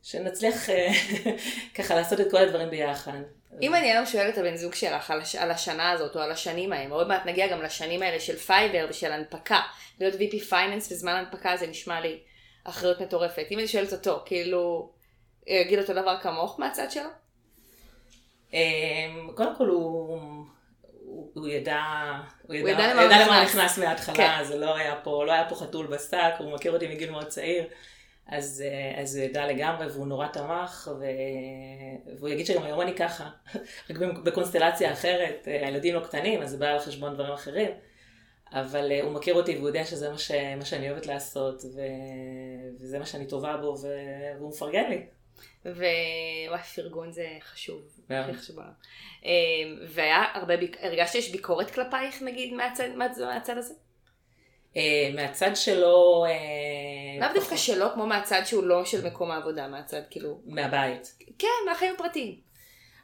שנצליח 0.03 0.69
ככה 1.75 1.95
לעשות 1.95 2.19
את 2.19 2.31
כל 2.31 2.37
הדברים 2.37 2.69
ביחד. 2.69 3.19
אם 3.61 3.75
אני 3.75 3.91
היום 3.91 4.05
שואלת 4.05 4.33
את 4.33 4.37
הבן 4.37 4.55
זוג 4.55 4.73
שלך 4.73 5.11
על, 5.11 5.21
הש... 5.21 5.35
על 5.35 5.51
השנה 5.51 5.91
הזאת 5.91 6.15
או 6.15 6.21
על 6.21 6.31
השנים 6.31 6.73
האלה, 6.73 6.93
עוד 6.93 7.07
מעט 7.07 7.25
נגיע 7.25 7.47
גם 7.47 7.61
לשנים 7.61 8.01
האלה 8.01 8.19
של 8.19 8.37
פייבר 8.37 8.87
ושל 8.89 9.11
הנפקה, 9.11 9.59
להיות 9.99 10.13
VP 10.13 10.45
finance 10.49 10.91
בזמן 10.91 11.11
הנפקה 11.11 11.57
זה 11.57 11.67
נשמע 11.67 12.01
לי 12.01 12.19
אחריות 12.63 13.01
מטורפת. 13.01 13.45
אם 13.51 13.59
אני 13.59 13.67
שואלת 13.67 13.93
אותו, 13.93 14.21
כאילו, 14.25 14.91
יגיד 15.55 15.79
אותו 15.79 15.93
דבר 15.93 16.19
כמוך 16.21 16.59
מהצד 16.59 16.91
שלו? 16.91 17.09
אמ, 18.53 19.31
קודם 19.35 19.55
כל 19.55 19.67
הוא... 19.67 20.19
הוא 21.33 21.47
ידע, 21.47 21.81
הוא 22.41 22.55
ידע, 22.55 22.69
הוא 22.69 22.69
ידע, 22.69 23.03
ידע 23.03 23.25
למה 23.25 23.43
נכנס 23.43 23.77
מההתחלה, 23.79 24.15
כן. 24.15 24.43
זה 24.43 24.57
לא 24.57 24.75
היה 24.75 24.95
פה, 25.03 25.25
לא 25.25 25.31
היה 25.31 25.49
פה 25.49 25.55
חתול 25.55 25.87
בשק, 25.87 26.33
הוא 26.39 26.53
מכיר 26.53 26.71
אותי 26.71 26.87
מגיל 26.87 27.11
מאוד 27.11 27.27
צעיר, 27.27 27.63
אז, 28.27 28.63
אה, 28.67 29.01
אז 29.01 29.15
הוא 29.15 29.25
ידע 29.25 29.47
לגמרי 29.47 29.87
והוא 29.87 30.07
נורא 30.07 30.27
תמך, 30.27 30.91
ו... 30.99 31.05
והוא 32.17 32.29
יגיד 32.29 32.45
שגם 32.45 32.63
היום 32.63 32.81
אני 32.81 32.95
ככה, 32.95 33.29
רק 33.89 33.97
בקונסטלציה 34.23 34.93
אחרת, 34.93 35.47
אה, 35.47 35.65
הילדים 35.67 35.95
לא 35.95 35.99
קטנים, 35.99 36.41
אז 36.41 36.49
זה 36.49 36.57
בא 36.57 36.67
על 36.67 36.79
חשבון 36.79 37.13
דברים 37.13 37.33
אחרים, 37.33 37.71
אבל 38.51 38.91
אה, 38.91 39.01
הוא 39.03 39.11
מכיר 39.11 39.35
אותי 39.35 39.55
והוא 39.55 39.67
יודע 39.67 39.85
שזה 39.85 40.09
מה, 40.09 40.17
ש... 40.17 40.31
מה 40.57 40.65
שאני 40.65 40.91
אוהבת 40.91 41.05
לעשות, 41.05 41.61
ו... 41.75 41.81
וזה 42.79 42.99
מה 42.99 43.05
שאני 43.05 43.27
טובה 43.27 43.57
בו, 43.57 43.75
ו... 43.81 43.87
והוא 44.37 44.49
מפרגן 44.49 44.89
לי. 44.89 45.05
ווואי, 45.65 46.63
פרגון 46.75 47.11
זה 47.11 47.27
חשוב. 47.41 47.81
הכי 48.09 48.33
חשוב 48.33 48.55
בעולם. 48.55 48.71
אמ, 49.23 49.29
והיה 49.87 50.23
הרבה, 50.33 50.53
הרגשת 50.81 51.11
שיש 51.11 51.31
ביקורת 51.31 51.71
כלפייך 51.71 52.21
נגיד 52.21 52.53
מהצד, 52.53 52.89
מהצד 52.95 53.57
הזה? 53.57 53.73
אה, 54.77 55.09
מהצד 55.15 55.51
שלו... 55.55 56.25
אה, 56.25 57.27
לאו 57.27 57.33
דווקא 57.33 57.55
שלו 57.55 57.85
כמו 57.93 58.05
מהצד 58.05 58.41
שהוא 58.45 58.63
לא 58.63 58.85
של 58.85 59.07
מקום 59.07 59.31
העבודה, 59.31 59.67
מהצד 59.67 60.01
כאילו... 60.09 60.41
מהבית. 60.45 61.15
כן, 61.39 61.47
מהחיים 61.69 61.93
הפרטיים. 61.95 62.35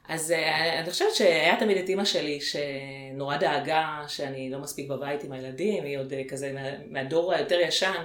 אז 0.08 0.32
אה, 0.32 0.80
אני 0.80 0.90
חושבת 0.90 1.16
שהיה 1.16 1.60
תמיד 1.60 1.78
את 1.78 1.90
אימא 1.90 2.06
שלי 2.06 2.40
שנורא 2.42 3.38
דאגה 3.38 4.04
שאני 4.08 4.50
לא 4.50 4.60
מספיק 4.60 4.90
בבית 4.90 5.24
עם 5.24 5.32
הילדים, 5.32 5.84
היא 5.84 6.00
עוד 6.00 6.14
כזה 6.30 6.56
מהדור 6.90 7.34
היותר 7.34 7.60
ישן. 7.60 8.04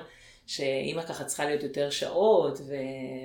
שאימא 0.50 1.02
ככה 1.02 1.24
צריכה 1.24 1.44
להיות 1.44 1.62
יותר 1.62 1.90
שעות, 1.90 2.58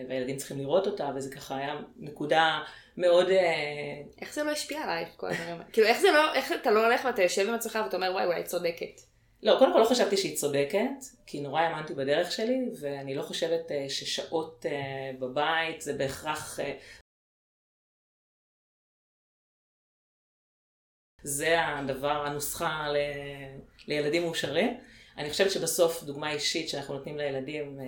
והילדים 0.07 0.37
צריכים 0.37 0.59
לראות 0.59 0.87
אותה, 0.87 1.09
וזה 1.15 1.35
ככה 1.35 1.57
היה 1.57 1.75
נקודה 1.97 2.59
מאוד... 2.97 3.29
אה, 3.29 4.01
איך 4.21 4.33
זה 4.33 4.43
לא 4.43 4.51
השפיע 4.51 4.83
עלייך 4.83 5.09
כל 5.17 5.27
הדברים 5.27 5.53
האלה? 5.53 5.63
כאילו 5.73 5.87
איך 5.87 5.99
זה 5.99 6.11
לא, 6.11 6.33
איך 6.33 6.51
אתה 6.61 6.71
לא 6.71 6.85
הולך 6.85 7.05
ואתה 7.05 7.21
יושב 7.21 7.47
עם 7.47 7.53
עצמך 7.53 7.79
ואתה 7.83 7.95
אומר 7.95 8.11
וואי 8.11 8.25
וואי 8.25 8.43
צודקת. 8.43 9.01
לא, 9.43 9.55
קודם 9.59 9.73
כל 9.73 9.79
לא 9.79 9.85
חשבתי 9.85 10.17
שהיא 10.17 10.37
צודקת, 10.37 11.03
כי 11.25 11.41
נורא 11.41 11.61
האמנתי 11.61 11.93
בדרך 11.93 12.31
שלי, 12.31 12.59
ואני 12.81 13.15
לא 13.15 13.21
חושבת 13.21 13.71
אה, 13.71 13.85
ששעות 13.89 14.65
אה, 14.65 15.11
בבית 15.19 15.81
זה 15.81 15.93
בהכרח... 15.93 16.59
זה 21.23 21.65
הדבר, 21.65 22.25
הנוסחה 22.25 22.87
ל... 22.89 22.97
לילדים 23.87 24.21
מאושרים. 24.23 24.79
אני 25.17 25.29
חושבת 25.29 25.51
שבסוף 25.51 26.03
דוגמה 26.03 26.31
אישית 26.31 26.69
שאנחנו 26.69 26.93
נותנים 26.93 27.17
לילדים 27.17 27.79
אה, 27.79 27.85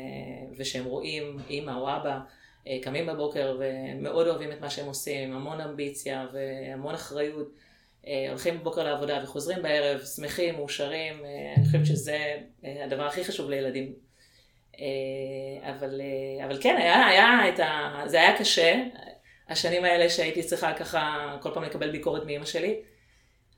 ושהם 0.58 0.86
רואים 0.86 1.38
אימא 1.50 1.72
או 1.72 1.96
אבא 1.96 2.20
אה, 2.68 2.78
קמים 2.82 3.06
בבוקר 3.06 3.58
ומאוד 3.60 4.28
אוהבים 4.28 4.52
את 4.52 4.62
מה 4.62 4.70
שהם 4.70 4.86
עושים, 4.86 5.30
עם 5.30 5.36
המון 5.36 5.62
אמביציה 5.62 6.28
והמון 6.34 6.94
אחריות, 6.94 7.48
אה, 8.08 8.26
הולכים 8.30 8.60
בבוקר 8.60 8.84
לעבודה 8.84 9.20
וחוזרים 9.24 9.62
בערב, 9.62 10.02
שמחים, 10.06 10.56
מאושרים, 10.56 11.26
אני 11.58 11.66
חושבת 11.66 11.86
שזה 11.86 12.38
הדבר 12.64 13.04
הכי 13.04 13.26
חשוב 13.26 13.50
לילדים. 13.50 13.94
אבל, 15.62 16.02
אבל 16.46 16.62
כן, 16.62 16.76
היה, 16.78 17.08
היה 17.08 17.50
את 17.50 17.60
ה... 17.60 18.02
זה 18.06 18.18
היה 18.18 18.38
קשה, 18.38 18.84
השנים 19.50 19.84
האלה 19.84 20.10
שהייתי 20.10 20.44
צריכה 20.44 20.74
ככה 20.74 21.38
כל 21.42 21.50
פעם 21.54 21.64
לקבל 21.64 21.92
ביקורת 21.92 22.26
מאימא 22.26 22.46
שלי. 22.46 22.76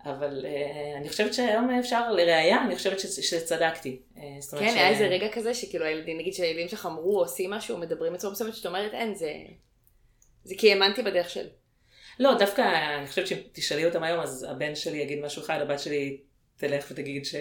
אבל 0.06 0.46
uh, 0.46 0.98
אני 0.98 1.10
חושבת 1.10 1.34
שהיום 1.34 1.70
אפשר, 1.70 2.12
לראייה, 2.12 2.64
אני 2.66 2.76
חושבת 2.76 3.00
ש, 3.00 3.06
שצדקתי. 3.06 4.00
Uh, 4.16 4.20
כן, 4.60 4.70
ש... 4.70 4.74
היה 4.74 4.90
איזה 4.90 5.08
רגע 5.08 5.28
כזה 5.32 5.54
שכאילו 5.54 5.86
הילדים, 5.86 6.18
נגיד 6.18 6.34
שהילדים 6.34 6.68
שלך 6.68 6.86
אמרו 6.86 7.20
עושים 7.20 7.50
משהו, 7.50 7.78
מדברים 7.78 8.14
בצורה 8.14 8.34
מסוימת, 8.34 8.56
שאת 8.56 8.66
אומרת, 8.66 8.94
אין, 8.94 9.16
זה... 9.16 9.34
זה 10.44 10.56
כי 10.58 10.74
האמנתי 10.74 11.02
בדרך 11.02 11.30
שלי. 11.30 11.50
לא, 12.20 12.38
דווקא 12.40 12.62
אני 13.00 13.08
חושבת 13.08 13.28
שאם 13.28 13.38
תשאלי 13.52 13.86
אותם 13.86 14.04
היום, 14.04 14.20
אז 14.20 14.48
הבן 14.50 14.76
שלי 14.76 14.98
יגיד 14.98 15.20
משהו 15.20 15.42
אחד, 15.42 15.62
הבת 15.62 15.80
שלי 15.80 16.18
תלך 16.58 16.88
ותגיד 16.92 17.26
ש... 17.26 17.36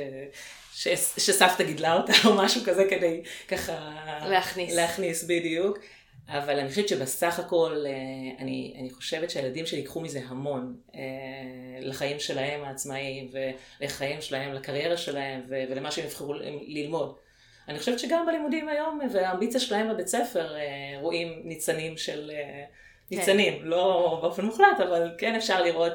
ש... 0.74 0.88
שסבתא 1.16 1.64
גידלה 1.64 1.94
אותה 1.94 2.12
או 2.24 2.34
משהו 2.34 2.60
כזה 2.64 2.84
כדי 2.90 3.22
ככה... 3.48 3.94
להכניס. 4.28 4.74
להכניס, 4.74 5.24
בדיוק. 5.24 5.78
אבל 6.28 6.58
אני 6.58 6.68
חושבת 6.68 6.88
שבסך 6.88 7.38
הכל, 7.38 7.85
אה, 7.87 7.92
אני, 8.38 8.75
אני 8.78 8.90
חושבת 8.90 9.30
שהילדים 9.30 9.66
שלי 9.66 9.78
ייקחו 9.78 10.00
מזה 10.00 10.20
המון 10.28 10.76
אה, 10.94 11.00
לחיים 11.80 12.20
שלהם 12.20 12.64
העצמאיים 12.64 13.28
ולחיים 13.80 14.20
שלהם, 14.20 14.52
לקריירה 14.52 14.97
שלהם 14.97 15.42
ולמה 15.49 15.90
שהם 15.90 16.04
יבחרו 16.04 16.35
ללמוד. 16.66 17.16
אני 17.68 17.78
חושבת 17.78 17.99
שגם 17.99 18.26
בלימודים 18.26 18.68
היום 18.68 19.00
והאמביציה 19.12 19.61
שלהם 19.61 19.88
בבית 19.88 20.06
ספר 20.06 20.56
אה, 20.56 21.00
רואים 21.00 21.42
ניצנים 21.44 21.97
של... 21.97 22.30
כן. 23.11 23.16
ניצנים, 23.16 23.58
כן. 23.58 23.64
לא 23.64 24.18
באופן 24.23 24.44
מוחלט, 24.44 24.80
אבל 24.88 25.11
כן 25.18 25.35
אפשר 25.35 25.62
לראות 25.62 25.92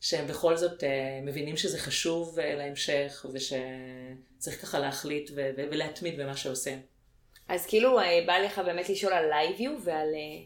שהם 0.00 0.26
בכל 0.26 0.56
זאת 0.56 0.84
מבינים 1.22 1.56
שזה 1.56 1.78
חשוב 1.78 2.38
להמשך 2.40 3.26
ושצריך 3.32 4.62
ככה 4.62 4.78
להחליט 4.78 5.30
ולהתמיד 5.34 6.20
במה 6.20 6.36
שעושים. 6.36 6.93
אז 7.48 7.66
כאילו 7.66 8.00
אה, 8.00 8.20
בא 8.26 8.38
לך 8.38 8.58
באמת 8.58 8.88
לשאול 8.88 9.12
על 9.12 9.28
LiveU 9.28 9.72
ועל... 9.84 10.14
אה, 10.14 10.44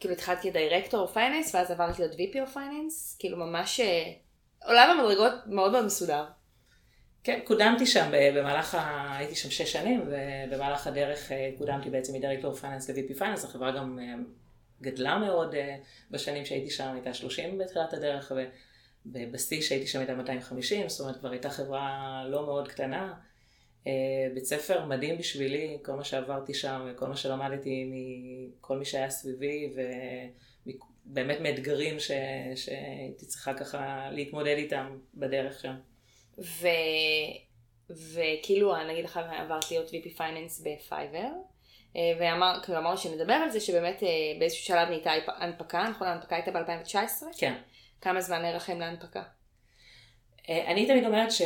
כאילו 0.00 0.14
התחלתי 0.14 0.50
כ 0.50 0.60
director 0.60 1.00
of 1.00 1.08
finance 1.08 1.54
ואז 1.54 1.70
עברתי 1.70 2.02
להיות 2.02 2.14
VP 2.14 2.40
of 2.40 2.46
finance, 2.46 3.16
כאילו 3.18 3.36
ממש 3.36 3.80
אה, 3.80 4.12
סולם 4.64 4.90
המדרגות 4.90 5.32
מאוד 5.46 5.72
מאוד 5.72 5.84
מסודר. 5.84 6.24
כן, 7.24 7.40
קודמתי 7.44 7.86
שם 7.86 8.10
במהלך, 8.34 8.74
ה... 8.74 9.16
הייתי 9.16 9.34
שם 9.34 9.50
שש 9.50 9.72
שנים, 9.72 10.02
ובמהלך 10.06 10.86
הדרך 10.86 11.32
קודמתי 11.58 11.90
בעצם 11.90 12.14
מ 12.14 12.18
director 12.18 12.54
finance 12.54 12.90
ל-VP 12.90 13.18
finance, 13.18 13.44
החברה 13.44 13.70
גם 13.70 13.98
גדלה 14.82 15.18
מאוד 15.18 15.54
בשנים 16.10 16.44
שהייתי 16.44 16.70
שם, 16.70 16.92
הייתה 16.94 17.14
30 17.14 17.58
בתחילת 17.58 17.92
הדרך, 17.92 18.32
ובשיא 19.06 19.62
שהייתי 19.62 19.86
שם 19.86 19.98
הייתה 19.98 20.14
250, 20.14 20.88
זאת 20.88 21.00
אומרת 21.00 21.16
כבר 21.16 21.30
הייתה 21.30 21.50
חברה 21.50 22.22
לא 22.26 22.46
מאוד 22.46 22.68
קטנה. 22.68 23.14
אה, 23.86 23.92
בית 24.34 24.44
ספר 24.44 24.84
מדהים 24.84 25.18
בשבילי, 25.18 25.78
כל 25.82 25.92
מה 25.92 26.04
שעברתי 26.04 26.54
שם, 26.54 26.92
כל 26.96 27.06
מה 27.06 27.16
שלמדתי 27.16 27.90
מכל 27.90 28.78
מי 28.78 28.84
שהיה 28.84 29.10
סביבי, 29.10 29.72
ובאמת 31.06 31.40
אתגרים 31.40 32.00
ש... 32.00 32.10
שהייתי 32.54 33.26
צריכה 33.26 33.54
ככה 33.54 34.08
להתמודד 34.10 34.56
איתם 34.56 34.98
בדרך 35.14 35.60
שם. 35.60 35.74
ו... 36.38 36.68
וכאילו, 37.90 38.86
נגיד 38.86 39.04
לך, 39.04 39.20
עברתי 39.38 39.74
להיות 39.74 39.88
VP 39.88 40.16
finance 40.16 40.60
בפייבר, 40.60 41.28
אה, 41.96 42.02
ואמרנו 42.20 42.62
ואמר, 42.68 42.96
שנדבר 42.96 43.32
על 43.32 43.50
זה 43.50 43.60
שבאמת 43.60 44.02
אה, 44.02 44.08
באיזשהו 44.38 44.64
שלב 44.64 44.88
נהייתה 44.88 45.10
הנפקה, 45.26 45.88
נכון? 45.90 46.06
ההנפקה 46.06 46.36
הייתה 46.36 46.50
ב-2019? 46.50 47.24
כן. 47.38 47.54
כמה 48.00 48.20
זמן 48.20 48.42
נערכים 48.42 48.80
להנפקה? 48.80 49.22
אני 50.48 50.86
תמיד 50.86 51.04
אומרת 51.04 51.32
ש... 51.32 51.42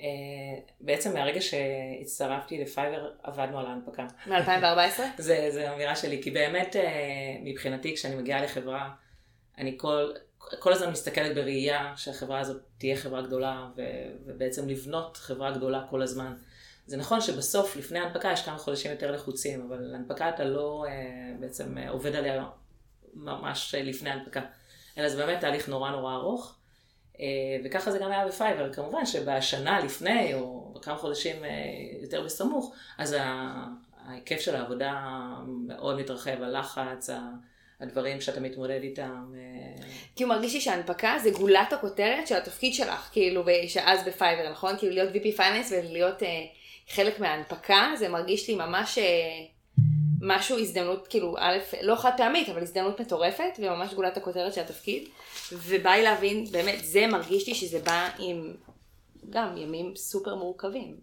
אה, 0.00 0.58
בעצם 0.80 1.14
מהרגע 1.14 1.40
שהצטרפתי 1.40 2.58
לפייבר 2.58 3.10
עבדנו 3.22 3.58
על 3.58 3.66
ההנפקה. 3.66 4.06
מ-2014? 4.26 5.00
זה, 5.18 5.48
זה 5.50 5.72
אמירה 5.72 5.96
שלי, 5.96 6.22
כי 6.22 6.30
באמת 6.30 6.76
אה, 6.76 7.36
מבחינתי 7.42 7.94
כשאני 7.94 8.16
מגיעה 8.16 8.44
לחברה, 8.44 8.90
אני 9.58 9.74
כל, 9.78 10.12
כל 10.58 10.72
הזמן 10.72 10.90
מסתכלת 10.90 11.34
בראייה 11.34 11.92
שהחברה 11.96 12.38
הזאת 12.38 12.62
תהיה 12.78 12.96
חברה 12.96 13.22
גדולה, 13.22 13.68
ו, 13.76 13.82
ובעצם 14.26 14.68
לבנות 14.68 15.16
חברה 15.16 15.50
גדולה 15.50 15.86
כל 15.90 16.02
הזמן. 16.02 16.34
זה 16.86 16.96
נכון 16.96 17.20
שבסוף, 17.20 17.76
לפני 17.76 17.98
ההנפקה, 17.98 18.32
יש 18.32 18.42
כמה 18.42 18.58
חודשים 18.58 18.90
יותר 18.90 19.10
לחוצים, 19.10 19.66
אבל 19.68 19.94
הנפקה 19.94 20.28
אתה 20.28 20.44
לא 20.44 20.84
אה, 20.88 20.92
בעצם 21.40 21.78
עובד 21.88 22.14
עליה 22.14 22.44
ממש 23.14 23.74
לפני 23.78 24.10
ההנפקה, 24.10 24.40
אלא 24.98 25.08
זה 25.08 25.16
באמת 25.16 25.40
תהליך 25.40 25.68
נורא 25.68 25.90
נורא 25.90 26.14
ארוך. 26.14 26.59
אה, 27.20 27.26
וככה 27.64 27.90
זה 27.90 27.98
גם 27.98 28.10
היה 28.10 28.26
בפייבר, 28.26 28.72
כמובן 28.72 29.06
שבשנה 29.06 29.80
לפני, 29.80 30.34
או 30.34 30.74
כמה 30.82 30.96
חודשים 30.96 31.44
אה, 31.44 31.50
יותר 32.02 32.22
בסמוך, 32.22 32.74
אז 32.98 33.16
ההיקף 34.06 34.40
של 34.40 34.56
העבודה 34.56 35.00
מאוד 35.46 36.00
מתרחב, 36.00 36.42
הלחץ, 36.42 37.10
הדברים 37.80 38.20
שאתה 38.20 38.40
מתמודד 38.40 38.82
איתם. 38.82 39.32
אה. 39.34 39.86
כי 40.16 40.22
הוא 40.22 40.30
מרגיש 40.30 40.54
לי 40.54 40.60
שההנפקה 40.60 41.18
זה 41.22 41.30
גולת 41.30 41.72
הכותרת 41.72 42.26
של 42.26 42.36
התפקיד 42.36 42.74
שלך, 42.74 43.08
כאילו, 43.12 43.44
שאז 43.68 44.04
בפייבר, 44.06 44.50
נכון? 44.50 44.78
כאילו 44.78 44.94
להיות 44.94 45.14
VP 45.14 45.36
finance 45.36 45.72
ולהיות 45.72 46.22
חלק 46.88 47.20
מההנפקה, 47.20 47.92
זה 47.98 48.08
מרגיש 48.08 48.48
לי 48.48 48.54
ממש... 48.54 48.98
משהו, 50.20 50.58
הזדמנות, 50.58 51.08
כאילו, 51.08 51.36
א', 51.38 51.58
לא 51.82 51.96
חד 51.96 52.10
פעמית, 52.16 52.48
אבל 52.48 52.62
הזדמנות 52.62 53.00
מטורפת, 53.00 53.58
וממש 53.58 53.94
גולת 53.94 54.16
הכותרת 54.16 54.54
של 54.54 54.60
התפקיד. 54.60 55.08
ובא 55.52 55.90
לי 55.90 56.02
להבין, 56.02 56.44
באמת, 56.44 56.84
זה 56.84 57.06
מרגיש 57.06 57.48
לי 57.48 57.54
שזה 57.54 57.78
בא 57.78 58.08
עם 58.18 58.54
גם 59.30 59.56
ימים 59.56 59.96
סופר 59.96 60.34
מורכבים. 60.34 60.96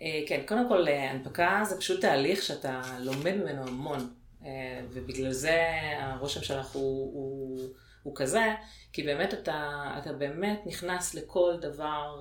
אה, 0.00 0.22
כן, 0.26 0.42
קודם 0.46 0.68
כל, 0.68 0.88
אה, 0.88 1.10
הנפקה 1.10 1.62
זה 1.64 1.78
פשוט 1.78 2.00
תהליך 2.00 2.42
שאתה 2.42 2.82
לומד 3.00 3.34
ממנו 3.34 3.62
המון, 3.62 4.14
אה, 4.44 4.80
ובגלל 4.90 5.32
זה 5.32 5.62
הרושם 6.00 6.42
שלך 6.42 6.72
הוא, 6.72 7.12
הוא, 7.14 7.60
הוא 8.02 8.12
כזה, 8.16 8.54
כי 8.92 9.02
באמת 9.02 9.34
אתה, 9.34 9.90
אתה 9.98 10.12
באמת 10.12 10.60
נכנס 10.66 11.14
לכל 11.14 11.54
דבר 11.60 12.20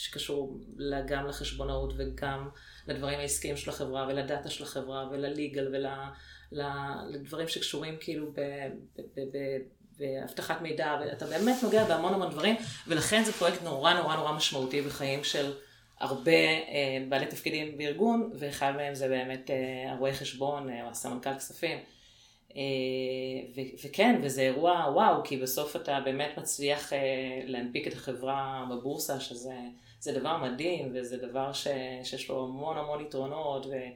שקשור 0.00 0.60
גם 1.06 1.26
לחשבונאות 1.26 1.92
וגם 1.96 2.48
לדברים 2.88 3.18
העסקיים 3.18 3.56
של 3.56 3.70
החברה 3.70 4.06
ולדאטה 4.08 4.50
של 4.50 4.64
החברה 4.64 5.08
ולליגל 5.10 5.74
ולדברים 6.52 7.48
שקשורים 7.48 7.96
כאילו 8.00 8.32
ב... 8.32 8.40
ב, 8.96 9.00
ב, 9.16 9.20
ב 9.20 9.38
ואבטחת 10.00 10.60
מידע, 10.60 10.98
ואתה 11.00 11.26
באמת 11.26 11.62
נוגע 11.62 11.84
בהמון 11.84 12.14
המון 12.14 12.30
דברים, 12.30 12.56
ולכן 12.86 13.24
זה 13.24 13.32
פרויקט 13.32 13.62
נורא 13.62 13.94
נורא 13.94 14.16
נורא 14.16 14.32
משמעותי 14.32 14.82
בחיים 14.82 15.24
של 15.24 15.52
הרבה 16.00 16.32
אה, 16.32 17.04
בעלי 17.08 17.26
תפקידים 17.26 17.78
בארגון, 17.78 18.30
ואחד 18.38 18.72
מהם 18.76 18.94
זה 18.94 19.08
באמת 19.08 19.50
אה, 19.50 19.92
הרואה 19.92 20.12
חשבון, 20.12 20.70
אה, 20.70 20.88
הסמנכ"ל 20.88 21.34
כספים. 21.34 21.78
אה, 22.56 22.62
ו- 23.56 23.86
וכן, 23.86 24.20
וזה 24.22 24.42
אירוע 24.42 24.90
וואו, 24.94 25.24
כי 25.24 25.36
בסוף 25.36 25.76
אתה 25.76 26.00
באמת 26.04 26.38
מצליח 26.38 26.92
אה, 26.92 26.98
להנפיק 27.44 27.86
את 27.86 27.92
החברה 27.92 28.66
בבורסה, 28.70 29.20
שזה 29.20 29.54
דבר 30.08 30.36
מדהים, 30.36 30.92
וזה 30.94 31.16
דבר 31.16 31.52
ש- 31.52 31.66
שיש 32.04 32.28
לו 32.28 32.44
המון 32.44 32.78
המון 32.78 33.00
יתרונות, 33.00 33.66
ו- 33.66 33.90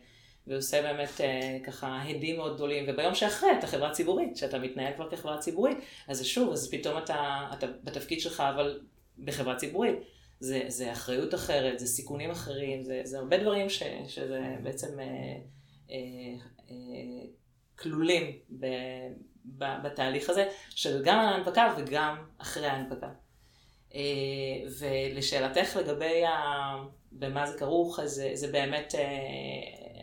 ועושה 0.47 0.83
באמת 0.83 1.21
אה, 1.21 1.59
ככה 1.65 2.03
הדים 2.03 2.37
מאוד 2.37 2.55
גדולים, 2.55 2.85
וביום 2.89 3.15
שאחרי 3.15 3.49
אתה 3.59 3.67
חברה 3.67 3.91
ציבורית, 3.91 4.37
שאתה 4.37 4.59
מתנהל 4.59 4.93
כבר 4.97 5.11
כחברה 5.11 5.39
ציבורית, 5.39 5.79
אז 6.09 6.19
זה 6.19 6.25
שוב, 6.25 6.53
אז 6.53 6.71
פתאום 6.71 6.99
אתה, 6.99 7.49
אתה 7.53 7.67
בתפקיד 7.85 8.21
שלך, 8.21 8.41
אבל 8.41 8.81
בחברה 9.19 9.57
ציבורית. 9.57 9.99
זה, 10.41 10.63
זה 10.69 10.93
אחריות 10.93 11.35
אחרת, 11.35 11.79
זה 11.79 11.87
סיכונים 11.87 12.31
אחרים, 12.31 12.83
זה, 12.83 13.01
זה 13.05 13.19
הרבה 13.19 13.39
דברים 13.39 13.69
ש, 13.71 13.83
שזה 14.09 14.57
בעצם 14.63 15.01
אה, 15.01 15.05
אה, 15.91 15.97
אה, 16.71 17.27
כלולים 17.79 18.39
ב, 18.61 18.67
בתהליך 19.59 20.31
הזה, 20.31 20.49
של 20.71 21.03
גם 21.05 21.19
ההנפקה 21.19 21.75
וגם 21.79 22.17
אחרי 22.39 22.67
ההנפקה. 22.67 23.09
אה, 23.95 24.71
ולשאלתך 24.79 25.77
לגבי 25.77 26.25
ה, 26.25 26.33
במה 27.13 27.47
זה 27.47 27.59
כרוך, 27.59 28.01
אז 28.01 28.11
זה, 28.11 28.31
זה 28.35 28.53
באמת 28.53 28.95
אה, 28.95 29.01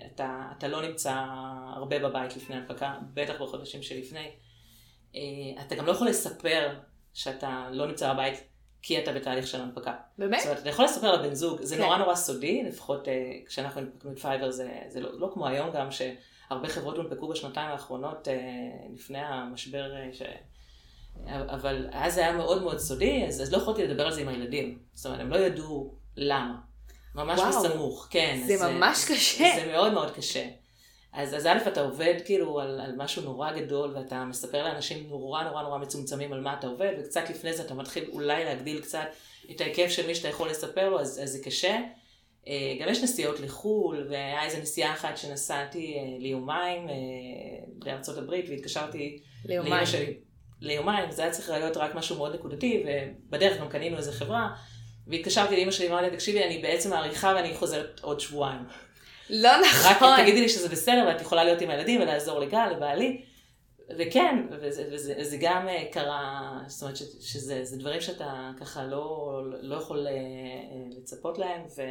אתה, 0.06 0.44
אתה 0.58 0.68
לא 0.68 0.82
נמצא 0.88 1.14
הרבה 1.76 2.00
בבית 2.00 2.36
לפני 2.36 2.56
הנפקה, 2.56 2.98
בטח 3.14 3.42
בחודשים 3.42 3.82
שלפני. 3.82 4.32
אה, 5.16 5.22
אתה 5.66 5.76
גם 5.76 5.86
לא 5.86 5.92
יכול 5.92 6.08
לספר 6.08 6.76
שאתה 7.14 7.68
לא 7.72 7.88
נמצא 7.88 8.14
בבית 8.14 8.44
כי 8.82 9.00
אתה 9.00 9.14
בתהליך 9.14 9.48
של 9.48 9.62
הנפקה. 9.62 9.94
באמת? 10.18 10.40
זאת 10.40 10.48
אומרת, 10.48 10.62
אתה 10.62 10.70
יכול 10.70 10.86
לספר 10.86 11.12
לבן 11.12 11.34
זוג, 11.34 11.62
זה 11.62 11.76
כן. 11.76 11.82
נורא 11.82 11.98
נורא 11.98 12.16
סודי, 12.16 12.64
לפחות 12.64 13.08
כשאנחנו 13.46 13.82
הנפקנו 13.82 14.12
את 14.12 14.20
פייבר 14.20 14.52
זה, 14.52 14.72
זה 14.88 15.00
לא, 15.00 15.20
לא 15.20 15.30
כמו 15.34 15.48
היום 15.48 15.72
גם, 15.72 15.88
שהרבה 15.92 16.68
חברות 16.68 16.98
הונפקו 16.98 17.28
בשנתיים 17.28 17.70
האחרונות 17.70 18.28
לפני 18.94 19.20
המשבר, 19.20 19.92
ש... 20.12 20.22
אבל 21.28 21.88
אז 21.92 22.14
זה 22.14 22.22
היה 22.22 22.34
מאוד 22.34 22.64
מאוד 22.64 22.80
סודי, 22.80 23.26
אז, 23.28 23.42
אז 23.42 23.52
לא 23.54 23.58
יכולתי 23.58 23.88
לדבר 23.88 24.06
על 24.06 24.14
זה 24.14 24.22
עם 24.22 24.28
הילדים. 24.28 24.80
זאת 24.94 25.06
אומרת, 25.06 25.20
הם 25.20 25.30
לא 25.30 25.38
ידעו 25.38 25.94
למה. 26.18 26.56
ממש 27.16 27.40
וואו, 27.40 27.64
בסמוך, 27.64 28.08
כן. 28.10 28.44
זה 28.48 28.70
ממש 28.70 28.98
זה, 28.98 29.14
קשה. 29.14 29.52
זה 29.56 29.72
מאוד 29.72 29.94
מאוד 29.94 30.12
קשה. 30.12 30.48
אז, 31.14 31.36
אז 31.36 31.46
א', 31.46 31.58
אתה 31.68 31.82
עובד 31.82 32.14
כאילו 32.26 32.60
על, 32.60 32.80
על 32.80 32.92
משהו 32.98 33.24
נורא 33.24 33.52
גדול, 33.52 33.96
ואתה 33.96 34.26
מספר 34.26 34.64
לאנשים 34.64 35.10
נורא 35.10 35.44
נורא 35.44 35.64
נורא 35.64 35.78
מצומצמים 35.78 36.34
על 36.34 36.42
מה 36.42 36.56
אתה 36.60 36.68
עובד, 36.68 36.92
וקצת 37.00 37.30
לפני 37.30 37.54
זה 37.54 37.64
אתה 37.64 37.74
מתחיל 37.74 38.10
אולי 38.12 38.46
להגדיל 38.46 38.82
קצת 38.82 39.08
את 39.52 39.62
ההיקף 39.62 39.90
של 39.90 40.08
מי 40.08 40.16
שאתה 40.16 40.28
יכול 40.28 40.50
לספר 40.50 40.90
לו, 40.90 41.00
אז, 41.00 41.20
אז 41.24 41.30
זה 41.30 41.40
קשה. 41.44 41.80
אה, 42.48 42.78
גם 42.80 42.90
יש 42.90 43.04
נסיעות 43.04 43.40
לחו"ל, 43.40 44.08
והיה 44.10 44.44
איזו 44.44 44.58
נסיעה 44.58 44.94
אחת 44.94 45.18
שנסעתי 45.18 45.94
אה, 45.94 46.18
ליומיים 46.20 46.90
אה, 46.90 46.96
לארצות 47.86 48.18
הברית, 48.18 48.46
והתקשרתי 48.50 49.20
ליומיים. 49.46 49.86
שלי. 49.86 50.31
ליומיים, 50.62 51.12
זה 51.12 51.22
היה 51.22 51.32
צריך 51.32 51.50
להיות 51.50 51.78
רק 51.78 51.96
משהו 51.96 52.18
מאוד 52.18 52.36
נקודתי, 52.36 52.84
ובדרך 52.86 53.58
גם 53.60 53.70
קנינו 53.70 53.98
איזה 53.98 54.12
חברה, 54.12 54.50
והתקשרתי 55.08 55.58
לאמא 55.58 55.72
שלי, 55.72 55.90
אמרתי 55.90 56.06
לה, 56.06 56.14
תקשיבי, 56.14 56.44
אני 56.44 56.58
בעצם 56.58 56.90
מעריכה 56.90 57.34
ואני 57.36 57.56
חוזרת 57.56 58.00
עוד 58.04 58.20
שבועיים. 58.20 58.64
לא 59.30 59.52
נכון. 59.62 60.08
רק 60.08 60.20
תגידי 60.20 60.42
לי 60.42 60.50
שזה 60.50 60.70
בסדר 60.70 61.04
ואת 61.08 61.22
יכולה 61.22 61.44
להיות 61.44 61.62
עם 61.62 61.70
הילדים 61.70 62.02
ולעזור 62.02 62.40
לגל, 62.40 62.70
לבעלי. 62.76 63.22
וכן, 63.98 64.46
וזה, 64.52 64.90
וזה, 64.92 65.16
וזה 65.20 65.38
גם 65.40 65.68
אה, 65.68 65.86
קרה, 65.92 66.52
זאת 66.68 66.82
אומרת 66.82 66.98
ש, 66.98 67.04
שזה 67.22 67.78
דברים 67.78 68.02
שאתה 68.02 68.52
ככה 68.60 68.84
לא, 68.84 69.42
לא 69.62 69.76
יכול 69.76 70.08
אה, 70.08 70.14
לצפות 70.98 71.38
להם, 71.38 71.62
ו... 71.78 71.82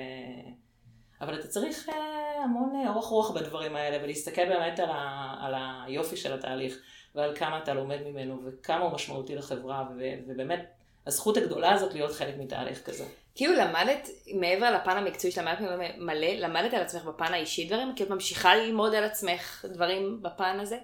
אבל 1.20 1.40
אתה 1.40 1.48
צריך 1.48 1.88
אה, 1.88 2.44
המון 2.44 2.86
אורך 2.88 3.04
רוח 3.04 3.30
בדברים 3.30 3.76
האלה, 3.76 4.04
ולהסתכל 4.04 4.48
באמת 4.48 4.78
על, 4.78 4.90
ה, 4.90 5.34
על 5.40 5.54
היופי 5.86 6.16
של 6.16 6.32
התהליך, 6.32 6.78
ועל 7.14 7.36
כמה 7.36 7.58
אתה 7.58 7.74
לומד 7.74 8.02
ממנו, 8.02 8.40
וכמה 8.44 8.84
הוא 8.84 8.92
משמעותי 8.92 9.34
לחברה, 9.34 9.84
ו, 9.98 10.04
ובאמת, 10.26 10.70
הזכות 11.06 11.36
הגדולה 11.36 11.72
הזאת 11.72 11.94
להיות 11.94 12.12
חלק 12.12 12.34
מתהליך 12.38 12.86
כזה. 12.86 13.04
כאילו 13.34 13.54
למדת, 13.54 14.08
מעבר 14.34 14.70
לפן 14.70 14.96
המקצועי 14.96 15.32
של 15.32 15.40
המעט 15.40 15.58
מלא, 15.98 16.26
למדת 16.26 16.74
על 16.74 16.82
עצמך 16.82 17.04
בפן 17.04 17.34
האישי 17.34 17.66
דברים? 17.66 17.92
כאילו 17.96 18.08
את 18.08 18.14
ממשיכה 18.14 18.54
ללמוד 18.54 18.94
על 18.94 19.04
עצמך 19.04 19.64
דברים 19.68 20.22
בפן 20.22 20.60
הזה, 20.60 20.78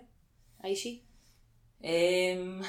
האישי? 0.63 1.01
אמ, 1.85 2.61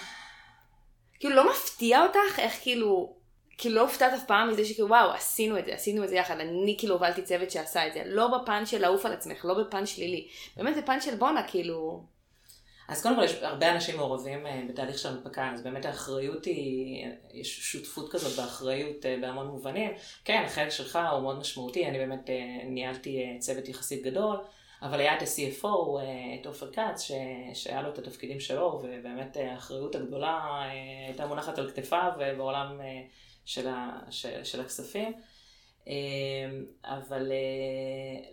כאילו 1.19 1.35
לא 1.35 1.51
מפתיע 1.51 2.03
אותך 2.03 2.39
איך 2.39 2.61
כאילו, 2.61 3.15
כאילו 3.57 3.75
לא 3.75 3.81
הופתעת 3.81 4.13
אף 4.13 4.25
פעם 4.25 4.49
מזה 4.49 4.65
שכאילו 4.65 4.87
וואו 4.87 5.11
עשינו 5.11 5.59
את 5.59 5.65
זה, 5.65 5.73
עשינו 5.73 6.03
את 6.03 6.09
זה 6.09 6.15
יחד, 6.15 6.39
אני 6.39 6.75
כאילו 6.79 6.93
הובלתי 6.93 7.21
צוות 7.21 7.51
שעשה 7.51 7.87
את 7.87 7.93
זה, 7.93 8.01
לא 8.05 8.37
בפן 8.37 8.65
של 8.65 8.81
לעוף 8.81 9.05
על 9.05 9.13
עצמך, 9.13 9.45
לא 9.45 9.63
בפן 9.63 9.85
שלילי, 9.85 10.27
באמת 10.57 10.77
בפן 10.77 11.01
של 11.01 11.15
בואנה 11.15 11.47
כאילו. 11.47 12.03
אז 12.87 13.01
קודם 13.01 13.15
כל 13.15 13.23
יש 13.23 13.33
הרבה 13.41 13.71
אנשים 13.75 13.97
מעורבים 13.97 14.47
אה, 14.47 14.63
בתהליך 14.69 14.97
של 14.97 15.09
הנפקה, 15.09 15.51
אז 15.53 15.63
באמת 15.63 15.85
האחריות 15.85 16.45
היא, 16.45 17.05
יש 17.33 17.59
שותפות 17.59 18.11
כזאת 18.11 18.35
באחריות 18.37 19.05
אה, 19.05 19.17
בהמון 19.21 19.47
מובנים. 19.47 19.91
כן, 20.25 20.43
החלק 20.45 20.69
שלך 20.69 20.99
הוא 21.11 21.21
מאוד 21.21 21.39
משמעותי, 21.39 21.85
אני 21.87 21.97
באמת 21.97 22.29
אה, 22.29 22.35
ניהלתי 22.65 23.37
צוות 23.39 23.69
יחסית 23.69 24.03
גדול. 24.03 24.37
אבל 24.81 24.99
היה 24.99 25.17
את 25.17 25.21
ה-CFO, 25.21 25.99
את 26.41 26.45
עופר 26.45 26.71
כץ, 26.71 27.01
ש... 27.01 27.11
שהיה 27.53 27.81
לו 27.81 27.89
את 27.89 27.97
התפקידים 27.97 28.39
שלו, 28.39 28.81
ובאמת 28.83 29.37
האחריות 29.37 29.95
הגדולה 29.95 30.61
הייתה 31.07 31.25
מונחת 31.25 31.57
על 31.57 31.71
כתפיו 31.71 32.11
בעולם 32.37 32.79
של, 33.45 33.67
ה... 33.67 33.99
של... 34.09 34.43
של 34.43 34.61
הכספים. 34.61 35.13
אבל 36.85 37.31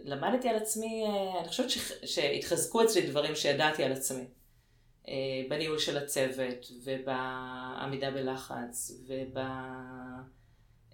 למדתי 0.05 0.49
על 0.49 0.57
עצמי, 0.57 1.05
אני 1.41 1.49
חושבת. 1.49 1.71
שהתחזקו 2.05 2.85
אצלי 2.85 3.03
דברים 3.07 3.35
שידעתי 3.35 3.85
על 3.85 3.93
עצמי. 3.93 4.25
אה, 5.09 5.43
בניהול 5.49 5.79
של 5.79 5.97
הצוות 5.99 6.73
ובעמידה 6.85 8.11
בלחץ 8.11 8.93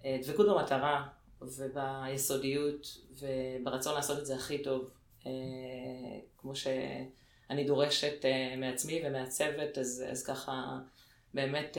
ובדבקות 0.03 0.47
במטרה 0.47 1.07
וביסודיות 1.41 2.97
וברצון 3.19 3.95
לעשות 3.95 4.19
את 4.19 4.25
זה 4.25 4.35
הכי 4.35 4.63
טוב 4.63 4.89
אה, 5.25 5.31
כמו 6.37 6.55
שאני 6.55 7.63
דורשת 7.67 8.25
אה, 8.25 8.55
מעצמי 8.57 9.01
ומהצוות 9.05 9.77
אז, 9.77 10.03
אז 10.11 10.25
ככה 10.25 10.79
באמת 11.33 11.77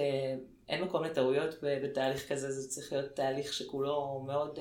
אין 0.69 0.85
מקום 0.85 1.05
לטעויות 1.05 1.55
בתהליך 1.63 2.33
כזה 2.33 2.51
זה 2.51 2.69
צריך 2.69 2.93
להיות 2.93 3.17
תהליך 3.17 3.53
שכולו 3.53 4.25
מאוד, 4.27 4.59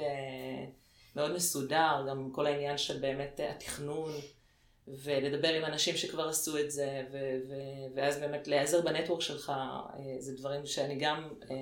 מאוד 1.15 1.31
מסודר 1.33 2.05
גם 2.09 2.31
כל 2.31 2.45
העניין 2.45 2.77
של 2.77 2.99
באמת 2.99 3.39
התכנון 3.49 4.11
ולדבר 4.87 5.53
עם 5.53 5.65
אנשים 5.65 5.97
שכבר 5.97 6.29
עשו 6.29 6.57
את 6.57 6.71
זה, 6.71 7.03
ו- 7.11 7.37
ו- 7.49 7.95
ואז 7.95 8.19
באמת 8.19 8.47
להיעזר 8.47 8.81
בנטוורק 8.81 9.21
שלך, 9.21 9.49
אה, 9.49 10.15
זה 10.19 10.37
דברים 10.37 10.65
שאני 10.65 10.95
גם, 10.95 11.29
אה, 11.51 11.55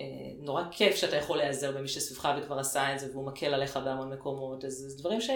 אה, 0.00 0.06
נורא 0.38 0.62
כיף 0.70 0.96
שאתה 0.96 1.16
יכול 1.16 1.38
להיעזר 1.38 1.72
במי 1.72 1.88
שסביבך 1.88 2.28
וכבר 2.38 2.58
עשה 2.58 2.94
את 2.94 3.00
זה, 3.00 3.10
והוא 3.12 3.26
מקל 3.26 3.54
עליך 3.54 3.76
בהמון 3.76 4.12
מקומות, 4.12 4.64
אז 4.64 4.72
זה 4.72 4.98
דברים 4.98 5.20
ש... 5.20 5.30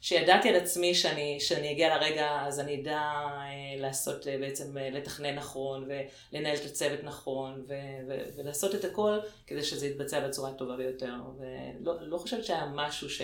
שידעתי 0.00 0.48
על 0.48 0.56
עצמי 0.56 0.94
שאני, 0.94 1.40
שאני 1.40 1.72
אגיע 1.72 1.96
לרגע, 1.96 2.42
אז 2.46 2.60
אני 2.60 2.82
אדע 2.82 3.00
אה, 3.00 3.80
לעשות, 3.80 4.28
אה, 4.28 4.38
בעצם 4.38 4.78
אה, 4.78 4.90
לתכנן 4.90 5.34
נכון, 5.34 5.88
ולנהל 6.32 6.56
את 6.56 6.64
הצוות 6.64 7.04
נכון, 7.04 7.64
ו, 7.68 7.74
ו, 8.08 8.18
ולעשות 8.36 8.74
את 8.74 8.84
הכל 8.84 9.18
כדי 9.46 9.62
שזה 9.62 9.86
יתבצע 9.86 10.28
בצורה 10.28 10.50
הטובה 10.50 10.76
ביותר. 10.76 11.14
ולא 11.38 11.94
לא 12.00 12.18
חושבת 12.18 12.44
שהיה 12.44 12.66
משהו 12.74 13.10
ש... 13.10 13.22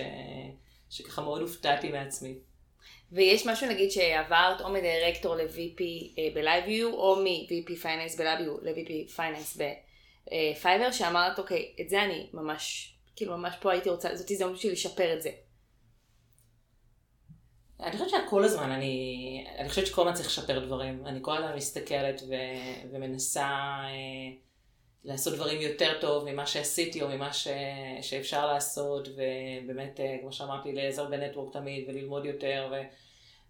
שככה 0.94 1.22
מאוד 1.22 1.40
הופתעתי 1.40 1.88
מעצמי. 1.88 2.34
ויש 3.12 3.46
משהו 3.46 3.68
נגיד 3.68 3.90
שעברת 3.90 4.60
או 4.60 4.72
מדירקטור 4.72 5.36
ל-VP 5.36 5.82
אה, 6.18 6.28
ב-LiveView 6.34 6.92
או 6.92 7.16
מ-VP 7.16 7.70
Finance 7.82 8.18
ב-LiveView 8.18 8.62
ל-VP 8.62 9.16
Finance 9.16 9.58
ב-Fiverr 9.58 10.92
שאמרת 10.92 11.38
אוקיי 11.38 11.74
את 11.80 11.88
זה 11.88 12.02
אני 12.02 12.30
ממש 12.32 12.94
כאילו 13.16 13.36
ממש 13.36 13.54
פה 13.60 13.72
הייתי 13.72 13.90
רוצה 13.90 14.16
זאת 14.16 14.30
הזדמנות 14.30 14.58
שלי 14.58 14.72
לשפר 14.72 15.14
את 15.16 15.22
זה. 15.22 15.30
אני 17.80 17.92
חושבת 17.92 18.08
שכל 18.08 18.44
הזמן 18.44 18.70
אני, 18.70 19.46
אני 19.58 19.68
חושבת 19.68 19.86
שכל 19.86 20.02
הזמן 20.02 20.14
צריך 20.14 20.26
לשפר 20.26 20.58
דברים, 20.66 21.06
אני 21.06 21.18
כל 21.22 21.36
הזמן 21.36 21.56
מסתכלת 21.56 22.22
ו, 22.28 22.34
ומנסה 22.92 23.46
אה, 23.84 24.36
לעשות 25.04 25.34
דברים 25.34 25.60
יותר 25.60 25.92
טוב 26.00 26.30
ממה 26.30 26.46
שעשיתי 26.46 27.02
או 27.02 27.08
ממה 27.08 27.32
ש... 27.32 27.48
שאפשר 28.02 28.46
לעשות, 28.46 29.08
ובאמת, 29.08 30.00
אה, 30.00 30.16
כמו 30.20 30.32
שאמרתי, 30.32 30.72
להיעזר 30.72 31.04
בנטוורק 31.04 31.52
תמיד 31.52 31.88
וללמוד 31.88 32.24
יותר, 32.24 32.68
ו... 32.70 32.74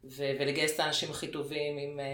ו... 0.04 0.24
ולגייס 0.40 0.74
את 0.74 0.80
האנשים 0.80 1.10
הכי 1.10 1.28
טובים. 1.28 1.78
עם... 1.78 2.00
אה, 2.00 2.04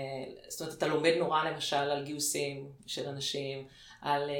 זאת 0.48 0.60
אומרת, 0.60 0.74
אתה 0.74 0.86
לומד 0.86 1.12
נורא 1.18 1.44
למשל 1.44 1.76
על 1.76 2.04
גיוסים 2.04 2.68
של 2.86 3.08
אנשים, 3.08 3.66
על, 4.02 4.30
אה, 4.30 4.36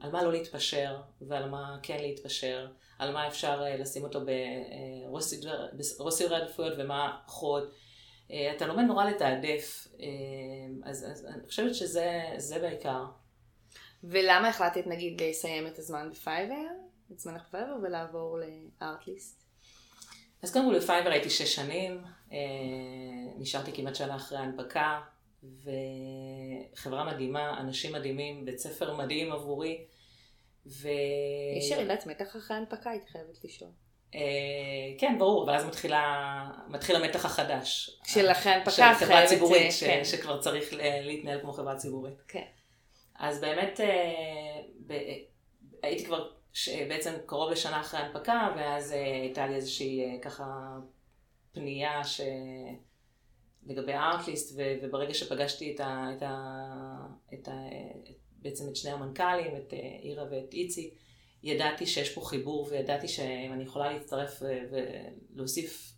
על 0.00 0.10
מה 0.10 0.22
לא 0.22 0.32
להתפשר 0.32 0.96
ועל 1.20 1.48
מה 1.48 1.78
כן 1.82 1.98
להתפשר, 2.00 2.66
על 2.98 3.12
מה 3.12 3.28
אפשר 3.28 3.62
לשים 3.78 4.04
אותו 4.04 4.20
בראש 5.98 6.14
סדרי 6.14 6.36
עדיפויות 6.36 6.72
ומה 6.78 7.18
פחות. 7.26 7.74
אתה 8.56 8.66
לומד 8.66 8.84
נורא 8.84 9.04
לתעדף, 9.04 9.88
אז, 10.84 11.06
אז 11.10 11.26
אני 11.26 11.46
חושבת 11.46 11.74
שזה 11.74 12.58
בעיקר. 12.60 13.04
ולמה 14.04 14.48
החלטת 14.48 14.86
נגיד 14.86 15.22
לסיים 15.22 15.66
את 15.66 15.78
הזמן 15.78 16.10
בפייבר, 16.10 16.66
את 17.12 17.18
זמנך 17.18 17.42
בפייבר, 17.48 17.76
ולעבור 17.82 18.38
לארטליסט? 18.80 19.44
אז 20.42 20.52
קודם 20.52 20.70
כל 20.70 20.78
בפייבר 20.78 21.10
הייתי 21.10 21.30
שש 21.30 21.54
שנים, 21.54 22.04
אה, 22.32 22.38
נשארתי 23.38 23.72
כמעט 23.72 23.94
שנה 23.94 24.16
אחרי 24.16 24.38
ההנפקה, 24.38 25.00
וחברה 25.42 27.04
מדהימה, 27.04 27.60
אנשים 27.60 27.92
מדהימים, 27.92 28.44
בית 28.44 28.58
ספר 28.58 28.96
מדהים 28.96 29.32
עבורי. 29.32 29.84
ו... 30.66 30.88
יש 31.58 31.70
ירידת 31.70 32.06
מתח 32.06 32.36
אחרי 32.36 32.56
ההנפקה, 32.56 32.90
הייתי 32.90 33.06
חייבת 33.06 33.44
לשאול. 33.44 33.70
אה, 34.14 34.20
כן, 34.98 35.16
ברור, 35.18 35.44
אבל 35.44 35.54
אז 35.54 35.64
מתחילה, 35.64 36.50
מתחיל 36.68 36.96
המתח 36.96 37.24
החדש. 37.24 38.00
של 38.06 38.30
אחרי 38.30 38.52
ההנפקה, 38.52 38.70
של 38.70 38.94
חברה 38.94 39.26
ציבורית, 39.26 39.72
ש, 39.72 39.84
כן. 39.84 40.04
שכבר 40.04 40.40
צריך 40.40 40.68
להתנהל 41.02 41.40
כמו 41.40 41.52
חברה 41.52 41.76
ציבורית. 41.76 42.22
כן. 42.28 42.44
אז 43.18 43.40
באמת 43.40 43.80
אה, 43.80 44.60
ב, 44.86 44.92
הייתי 45.82 46.04
כבר 46.04 46.30
ש, 46.52 46.68
בעצם 46.68 47.12
קרוב 47.26 47.50
לשנה 47.50 47.80
אחרי 47.80 48.00
ההנפקה, 48.00 48.54
ואז 48.56 48.92
אה, 48.92 49.20
הייתה 49.20 49.46
לי 49.46 49.54
איזושהי 49.54 50.00
אה, 50.00 50.20
ככה 50.22 50.78
פנייה 51.52 52.04
ש... 52.04 52.20
לגבי 53.66 53.92
הארטליסט, 53.92 54.60
וברגע 54.82 55.14
שפגשתי 55.14 55.74
את 55.74 55.80
ה, 55.80 56.10
את 56.16 56.22
ה, 56.22 57.06
את 57.34 57.48
ה, 57.48 57.52
בעצם 58.32 58.68
את 58.68 58.76
שני 58.76 58.90
המנכ"לים, 58.90 59.56
את 59.56 59.72
אירה 60.02 60.24
ואת 60.30 60.54
איציק, 60.54 60.94
ידעתי 61.42 61.86
שיש 61.86 62.14
פה 62.14 62.20
חיבור 62.20 62.68
וידעתי 62.70 63.08
שאם 63.08 63.52
אני 63.52 63.62
יכולה 63.62 63.92
להצטרף 63.92 64.42
ולהוסיף 65.32 65.92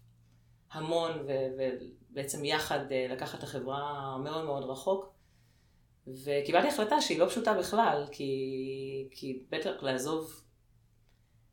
המון 0.72 1.26
ובעצם 1.26 2.44
יחד 2.44 2.78
לקחת 3.10 3.38
את 3.38 3.42
החברה 3.42 4.16
מאוד 4.18 4.44
מאוד 4.44 4.64
רחוק. 4.64 5.19
וקיבלתי 6.06 6.68
החלטה 6.68 7.00
שהיא 7.00 7.18
לא 7.18 7.28
פשוטה 7.28 7.54
בכלל, 7.54 8.04
כי, 8.12 9.08
כי 9.10 9.42
בטח 9.50 9.70
לעזוב 9.82 10.44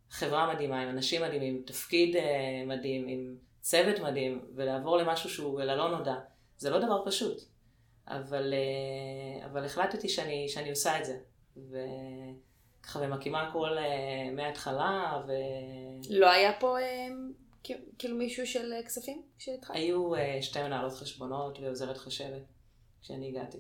חברה 0.10 0.54
מדהימה, 0.54 0.82
עם 0.82 0.90
אנשים 0.90 1.22
מדהימים, 1.22 1.64
תפקיד 1.66 2.16
uh, 2.16 2.20
מדהים, 2.68 3.08
עם 3.08 3.36
צוות 3.62 4.00
מדהים, 4.00 4.46
ולעבור 4.56 4.98
למשהו 4.98 5.30
שהוא 5.30 5.62
ללא 5.62 5.98
נודע, 5.98 6.16
זה 6.58 6.70
לא 6.70 6.80
דבר 6.80 7.06
פשוט. 7.06 7.42
אבל, 8.08 8.54
uh, 8.54 9.46
אבל 9.46 9.66
החלטתי 9.66 10.10
שאני, 10.10 10.50
שאני 10.50 10.70
עושה 10.70 11.00
את 11.00 11.06
זה. 11.06 11.20
וככה, 11.58 13.00
ומקימה 13.04 13.48
הכל 13.48 13.78
uh, 13.78 14.36
מההתחלה, 14.36 15.24
ו... 15.28 15.32
לא 16.10 16.32
היה 16.32 16.54
פה 16.60 16.78
uh, 16.80 17.74
כאילו 18.00 18.18
מישהו 18.18 18.48
של 18.48 18.74
כספים 18.86 19.22
כשהתחלתי? 19.40 19.80
היו 19.80 20.16
uh, 20.16 20.20
שתי 20.42 20.64
מנהלות 20.64 20.94
חשבונות 20.94 21.60
ועוזרת 21.60 21.98
חשבת 21.98 22.44
כשאני 23.02 23.28
הגעתי. 23.28 23.58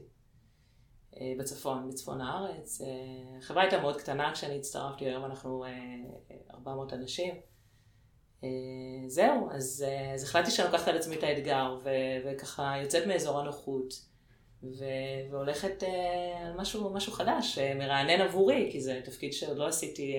אה, 1.22 1.34
בצפון, 1.38 1.90
בצפון 1.90 2.22
הארץ. 2.22 2.82
אה, 2.82 2.88
החברה 3.38 3.62
הייתה 3.62 3.82
מאוד 3.82 3.98
קטנה 3.98 4.34
כשאני 4.34 4.58
הצטרפתי, 4.58 5.06
היום 5.06 5.26
אנחנו 5.26 5.66
400 6.54 6.94
אה, 6.94 6.98
אנשים. 6.98 7.34
זהו, 9.08 9.50
אז, 9.52 9.86
אז 10.14 10.24
החלטתי 10.24 10.52
שאני 10.52 10.68
לוקחת 10.72 10.88
על 10.88 10.98
עצמי 10.98 11.16
את 11.16 11.24
האתגר, 11.24 11.78
ו, 11.84 11.90
וככה 12.26 12.74
יוצאת 12.82 13.08
מאזור 13.08 13.40
הנוחות, 13.40 13.94
ו- 14.64 15.32
והולכת 15.32 15.84
על 16.46 16.54
משהו, 16.58 16.94
משהו 16.94 17.12
חדש, 17.12 17.60
מרענן 17.60 18.22
עבורי, 18.22 18.70
כי 18.72 18.82
זה 18.82 19.02
תפקיד 19.04 19.34
שעוד 19.34 19.58
לא 19.58 19.68
עשיתי 19.68 20.16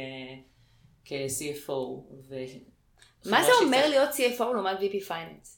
כ-CFO. 1.05 1.73
ו- 2.29 2.35
מה 3.27 3.45
זה 3.45 3.51
אומר 3.63 3.89
להיות 3.89 4.11
CFO 4.11 4.45
לעומת 4.45 4.79
VP 4.79 5.09
Finance? 5.09 5.58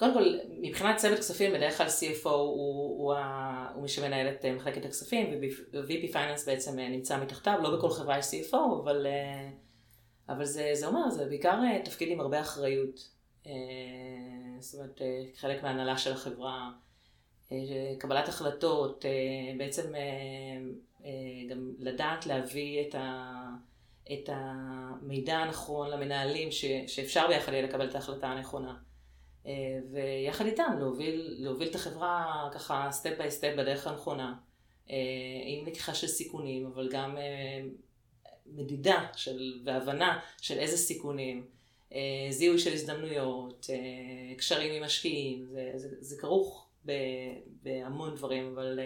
קודם 0.00 0.14
כל, 0.14 0.38
מבחינת 0.60 0.96
צוות 0.96 1.18
כספים, 1.18 1.52
בדרך 1.52 1.78
כלל 1.78 1.86
CFO 1.86 2.28
הוא, 2.28 2.32
הוא, 2.32 2.98
הוא, 2.98 3.14
הוא 3.74 3.82
מי 3.82 3.88
שמנהל 3.88 4.28
את 4.28 4.44
אה, 4.44 4.52
מחלקת 4.52 4.84
הכספים, 4.84 5.40
ו-VP 5.72 6.12
Finance 6.14 6.46
בעצם 6.46 6.78
אה, 6.78 6.88
נמצא 6.88 7.22
מתחתיו, 7.22 7.58
לא 7.62 7.76
בכל 7.76 7.90
חברה 7.90 8.18
יש 8.18 8.24
CFO, 8.24 8.82
אבל, 8.82 9.06
אה, 9.06 9.50
אבל 10.28 10.44
זה, 10.44 10.70
זה 10.74 10.86
אומר, 10.86 11.10
זה 11.10 11.24
בעיקר 11.24 11.60
תפקיד 11.84 12.08
עם 12.08 12.20
הרבה 12.20 12.40
אחריות. 12.40 13.20
זאת 14.60 14.74
אומרת, 14.74 15.00
חלק 15.36 15.62
מהנהלה 15.62 15.98
של 15.98 16.12
החברה, 16.12 16.70
קבלת 17.98 18.28
החלטות, 18.28 19.04
בעצם 19.58 19.92
גם 21.50 21.72
לדעת 21.78 22.26
להביא 22.26 22.88
את, 22.88 22.94
ה, 22.94 23.32
את 24.12 24.28
המידע 24.32 25.36
הנכון 25.36 25.90
למנהלים, 25.90 26.50
ש, 26.50 26.64
שאפשר 26.86 27.28
ביחד 27.28 27.52
יהיה 27.52 27.62
לקבל 27.62 27.88
את 27.88 27.94
ההחלטה 27.94 28.28
הנכונה. 28.28 28.89
אה, 29.46 29.52
ויחד 29.92 30.46
איתם 30.46 30.76
להוביל, 30.78 31.34
להוביל 31.38 31.68
את 31.68 31.74
החברה 31.74 32.48
ככה 32.52 32.88
step 32.90 33.18
by 33.18 33.30
step 33.30 33.52
בדרך 33.58 33.86
הנכונה, 33.86 34.34
אה, 34.90 34.96
עם 35.46 35.66
לקיחה 35.66 35.94
של 35.94 36.06
סיכונים, 36.06 36.66
אבל 36.66 36.88
גם 36.92 37.18
אה, 37.18 37.60
מדידה 38.46 39.06
של, 39.16 39.60
והבנה 39.64 40.20
של 40.40 40.58
איזה 40.58 40.76
סיכונים, 40.76 41.46
זיהוי 42.30 42.58
של 42.58 42.72
הזדמנויות, 42.72 43.66
קשרים 44.38 44.72
עם 44.72 44.84
משקיעים, 44.84 45.46
זה, 45.50 45.72
זה, 45.74 45.88
זה 46.00 46.16
כרוך 46.20 46.66
ב, 46.86 46.92
בהמון 47.62 48.14
דברים, 48.14 48.52
אבל 48.52 48.80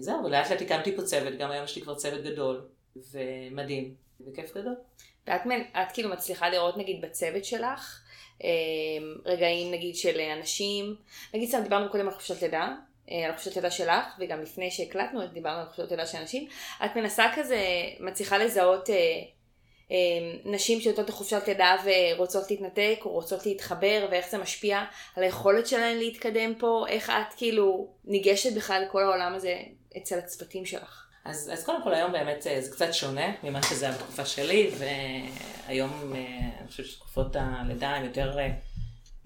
זהו, 0.00 0.24
ולאט 0.24 0.50
לאט 0.50 0.62
הקמתי 0.62 0.96
פה 0.96 1.02
צוות, 1.02 1.38
גם 1.38 1.50
היום 1.50 1.64
יש 1.64 1.76
לי 1.76 1.82
כבר 1.82 1.94
צוות 1.94 2.24
גדול 2.24 2.68
ומדהים, 2.96 3.94
וכיף 4.26 4.56
גדול. 4.56 4.74
ואת 5.26 5.40
את 5.72 5.92
כאילו 5.92 6.08
מצליחה 6.10 6.48
לראות 6.48 6.76
נגיד 6.76 7.00
בצוות 7.00 7.44
שלך, 7.44 8.02
רגעים 9.24 9.72
נגיד 9.72 9.96
של 9.96 10.20
אנשים, 10.20 10.96
נגיד 11.34 11.48
סתם 11.48 11.62
דיברנו 11.62 11.90
קודם 11.90 12.08
על 12.08 12.14
חופשת 12.14 12.42
לידה, 12.42 12.68
אה, 13.10 13.26
על 13.26 13.32
חופשת 13.32 13.56
לידה 13.56 13.70
שלך, 13.70 14.04
וגם 14.18 14.42
לפני 14.42 14.70
שהקלטנו 14.70 15.26
דיברנו 15.26 15.60
על 15.60 15.66
חופשת 15.66 15.90
לידה 15.90 16.06
של 16.06 16.18
אנשים, 16.18 16.48
את 16.84 16.96
מנסה 16.96 17.24
כזה, 17.34 17.64
מצליחה 18.00 18.38
לזהות 18.38 18.90
אה, 18.90 18.96
אה, 19.90 19.96
נשים 20.44 20.80
שיוצאות 20.80 21.08
לחופשת 21.08 21.42
לידה 21.48 21.76
ורוצות 21.84 22.50
להתנתק 22.50 22.98
או 23.04 23.10
רוצות 23.10 23.46
להתחבר 23.46 24.08
ואיך 24.10 24.30
זה 24.30 24.38
משפיע 24.38 24.84
על 25.16 25.22
היכולת 25.22 25.66
שלהן 25.66 25.98
להתקדם 25.98 26.54
פה, 26.54 26.84
איך 26.88 27.10
את 27.10 27.34
כאילו 27.36 27.94
ניגשת 28.04 28.56
בכלל 28.56 28.82
לכל 28.86 29.02
העולם 29.02 29.34
הזה 29.34 29.56
אצל 29.96 30.18
הצוותים 30.18 30.66
שלך. 30.66 31.09
אז, 31.24 31.50
אז 31.52 31.64
קודם 31.64 31.82
כל 31.82 31.94
היום 31.94 32.12
באמת 32.12 32.46
אה, 32.46 32.60
זה 32.60 32.70
קצת 32.70 32.94
שונה 32.94 33.32
ממה 33.42 33.62
שזה 33.62 33.86
היה 33.86 33.94
בתקופה 33.94 34.24
שלי, 34.24 34.70
והיום 34.78 36.12
אה, 36.14 36.48
אני 36.60 36.68
חושבת 36.68 36.86
שתקופות 36.86 37.36
הלידה 37.38 37.90
הן 37.90 38.04
יותר, 38.04 38.38
אה, 38.38 38.50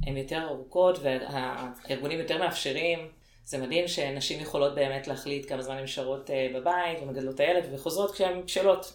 הן 0.07 0.17
יותר 0.17 0.47
ארוכות 0.49 0.99
והארגונים 1.03 2.19
יותר 2.19 2.39
מאפשרים. 2.39 3.09
זה 3.45 3.59
מדהים 3.59 3.89
שנשים 3.89 4.41
יכולות 4.41 4.75
באמת 4.75 5.07
להחליט 5.07 5.49
כמה 5.49 5.63
זמן 5.63 5.77
הן 5.77 5.85
נשארות 5.85 6.31
בבית 6.55 6.99
ומגדלות 7.03 7.35
את 7.35 7.41
הילד 7.41 7.65
וחוזרות 7.73 8.15
כשהן 8.15 8.45
בשלות 8.45 8.93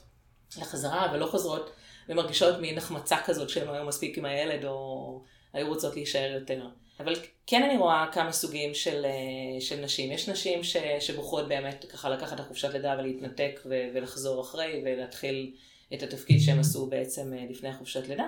לחזרה 0.58 1.12
ולא 1.14 1.26
חוזרות 1.26 1.70
ומרגישות 2.10 2.60
מין 2.60 2.78
החמצה 2.78 3.18
כזאת 3.26 3.50
שהן 3.50 3.68
לא 3.68 3.72
היו 3.72 3.86
מספיק 3.86 4.18
עם 4.18 4.26
הילד 4.26 4.66
או 4.66 5.22
היו 5.54 5.68
רוצות 5.68 5.96
להישאר 5.96 6.32
יותר. 6.32 6.68
אבל 7.00 7.16
כן 7.48 7.64
אני 7.64 7.78
רואה 7.78 8.06
כמה 8.12 8.32
סוגים 8.32 8.74
של, 8.74 9.06
אה, 9.06 9.62
של 9.62 9.82
נשים. 9.82 10.12
יש 10.12 10.30
נשים 10.30 10.64
ש, 10.64 10.78
שבוחרות 11.00 11.48
באמת 11.48 11.86
ככה 11.90 12.10
לקחת 12.10 12.34
את 12.34 12.40
החופשת 12.40 12.74
לידה 12.74 12.96
ולהתנתק 13.00 13.60
ו, 13.66 13.88
ולחזור 13.94 14.42
אחרי 14.42 14.82
ולהתחיל 14.86 15.52
את 15.94 16.04
התפקיד 16.04 16.40
שהם 16.42 16.60
עשו 16.60 16.86
בעצם 16.86 17.34
אה, 17.34 17.46
לפני 17.50 17.70
החופשת 17.70 18.08
לידה. 18.08 18.28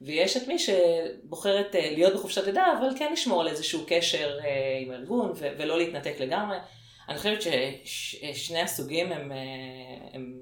ויש 0.00 0.36
את 0.36 0.48
מי 0.48 0.56
שבוחרת 0.58 1.74
אה, 1.74 1.90
להיות 1.90 2.14
בחופשת 2.14 2.46
לידה, 2.46 2.64
אבל 2.78 2.98
כן 2.98 3.12
לשמור 3.12 3.40
על 3.40 3.48
איזשהו 3.48 3.84
קשר 3.86 4.38
עם 4.80 4.90
הארגון 4.90 5.32
ולא 5.36 5.78
להתנתק 5.78 6.20
לגמרי. 6.20 6.56
אני 7.08 7.18
חושבת 7.18 7.42
ששני 7.84 8.60
הסוגים 8.60 9.12
הם, 9.12 9.32
הם, 10.12 10.38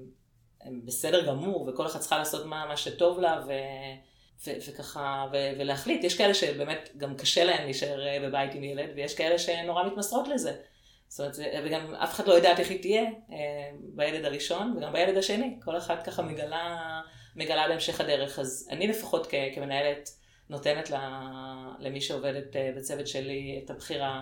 הם 0.61 0.81
בסדר 0.85 1.25
גמור, 1.27 1.69
וכל 1.69 1.85
אחת 1.85 1.99
צריכה 1.99 2.17
לעשות 2.17 2.45
מה, 2.45 2.65
מה 2.65 2.77
שטוב 2.77 3.19
לה, 3.19 3.41
ו... 3.47 3.51
ו- 4.47 4.51
וככה, 4.69 5.25
ו- 5.33 5.51
ולהחליט. 5.59 6.03
יש 6.03 6.17
כאלה 6.17 6.33
שבאמת 6.33 6.89
גם 6.97 7.15
קשה 7.15 7.43
להם 7.43 7.63
להישאר 7.63 8.07
אה, 8.07 8.17
בבית 8.21 8.53
עם 8.55 8.63
ילד, 8.63 8.89
ויש 8.95 9.15
כאלה 9.15 9.39
שנורא 9.39 9.83
מתמסרות 9.83 10.27
לזה. 10.27 10.53
זאת 11.07 11.19
אומרת, 11.19 11.35
וגם 11.65 11.95
אף 11.95 12.13
אחד 12.13 12.27
לא 12.27 12.33
יודעת 12.33 12.59
איך 12.59 12.69
היא 12.69 12.81
תהיה 12.81 13.01
אה, 13.01 13.37
בילד 13.79 14.25
הראשון 14.25 14.73
וגם 14.77 14.93
בילד 14.93 15.17
השני. 15.17 15.55
כל 15.65 15.77
אחת 15.77 16.03
ככה 16.03 16.21
מגלה, 16.21 17.01
מגלה 17.35 17.67
בהמשך 17.67 18.01
הדרך. 18.01 18.39
אז 18.39 18.67
אני 18.71 18.87
לפחות 18.87 19.27
כ- 19.27 19.55
כמנהלת 19.55 20.09
נותנת 20.49 20.91
למי 21.79 22.01
שעובדת 22.01 22.55
אה, 22.55 22.71
בצוות 22.77 23.07
שלי 23.07 23.61
את 23.65 23.69
הבחירה. 23.69 24.21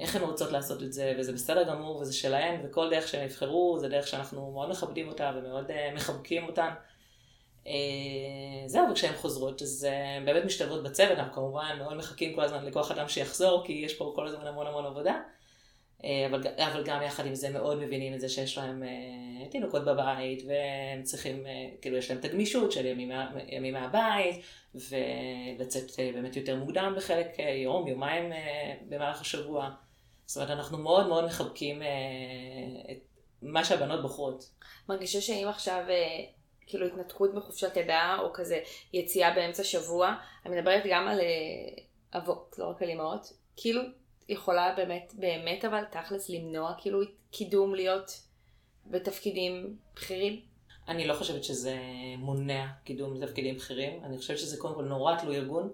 איך 0.00 0.16
הן 0.16 0.22
רוצות 0.22 0.52
לעשות 0.52 0.82
את 0.82 0.92
זה, 0.92 1.14
וזה 1.18 1.32
בסדר 1.32 1.62
גמור, 1.62 1.96
וזה 1.96 2.12
שלהן, 2.14 2.60
וכל 2.64 2.90
דרך 2.90 3.08
שהם 3.08 3.24
יבחרו, 3.24 3.76
זה 3.80 3.88
דרך 3.88 4.06
שאנחנו 4.06 4.52
מאוד 4.52 4.70
מכבדים 4.70 5.08
אותה 5.08 5.32
ומאוד 5.36 5.70
מחבקים 5.94 6.46
אותן. 6.46 6.68
אה, 7.66 7.72
זהו, 8.66 8.90
וכשהן 8.90 9.12
חוזרות, 9.16 9.62
אז 9.62 9.86
אה, 9.90 10.16
הן 10.16 10.24
באמת 10.24 10.44
משתלבות 10.44 10.82
בצוות, 10.82 11.18
אנחנו 11.18 11.32
כמובן 11.32 11.76
מאוד 11.78 11.94
מחכים 11.94 12.34
כל 12.34 12.42
הזמן 12.42 12.64
לכוח 12.64 12.90
אדם 12.90 13.08
שיחזור, 13.08 13.66
כי 13.66 13.72
יש 13.72 13.94
פה 13.94 14.12
כל 14.16 14.26
הזמן 14.26 14.46
המון 14.46 14.66
המון 14.66 14.86
עבודה. 14.86 15.20
אה, 16.04 16.26
אבל, 16.30 16.42
אבל 16.56 16.84
גם 16.84 17.02
יחד 17.02 17.26
עם 17.26 17.34
זה 17.34 17.50
מאוד 17.50 17.78
מבינים 17.78 18.14
את 18.14 18.20
זה 18.20 18.28
שיש 18.28 18.58
להם 18.58 18.82
תינוקות 19.50 19.84
בבית, 19.84 20.42
והם 20.46 21.02
צריכים, 21.02 21.46
כאילו 21.80 21.96
יש 21.96 22.10
להם 22.10 22.20
את 22.20 22.24
הגמישות 22.24 22.72
של 22.72 22.86
ימים, 22.86 23.10
ימים 23.48 23.74
מהבית, 23.74 24.42
ולצאת 24.74 25.84
באמת 26.14 26.36
יותר 26.36 26.56
מוקדם 26.56 26.94
בחלק 26.96 27.38
יום, 27.64 27.88
יומיים 27.88 28.32
במהלך 28.88 29.20
השבוע. 29.20 29.70
זאת 30.26 30.36
אומרת, 30.36 30.50
אנחנו 30.50 30.78
מאוד 30.78 31.06
מאוד 31.06 31.24
מחבקים 31.24 31.82
את 32.90 32.98
מה 33.42 33.64
שהבנות 33.64 34.02
בוחרות. 34.02 34.50
מרגישה 34.88 35.20
שאם 35.20 35.46
עכשיו 35.48 35.84
כאילו 36.72 36.86
התנתקות 36.86 37.34
מחופשת 37.34 37.76
לידה, 37.76 38.16
או 38.20 38.32
כזה 38.32 38.60
יציאה 38.92 39.34
באמצע 39.34 39.64
שבוע, 39.64 40.14
אני 40.46 40.60
מדברת 40.60 40.82
גם 40.90 41.08
על 41.08 41.20
אה, 41.20 42.18
אבות, 42.20 42.54
לא 42.58 42.66
רק 42.66 42.82
על 42.82 42.90
אמהות, 42.90 43.32
כאילו 43.56 43.82
יכולה 44.28 44.74
באמת, 44.76 45.12
באמת 45.16 45.64
אבל 45.64 45.84
תכלס 45.90 46.30
למנוע 46.30 46.74
כאילו 46.78 47.00
קידום 47.30 47.74
להיות 47.74 48.22
בתפקידים 48.86 49.76
בכירים? 49.94 50.40
אני 50.88 51.06
לא 51.06 51.14
חושבת 51.14 51.44
שזה 51.44 51.76
מונע 52.18 52.66
קידום 52.84 53.20
בתפקידים 53.20 53.56
בכירים, 53.56 54.04
אני 54.04 54.18
חושבת 54.18 54.38
שזה 54.38 54.56
קודם 54.56 54.74
כל 54.74 54.84
נורא 54.84 55.16
תלוי 55.16 55.36
ארגון. 55.36 55.72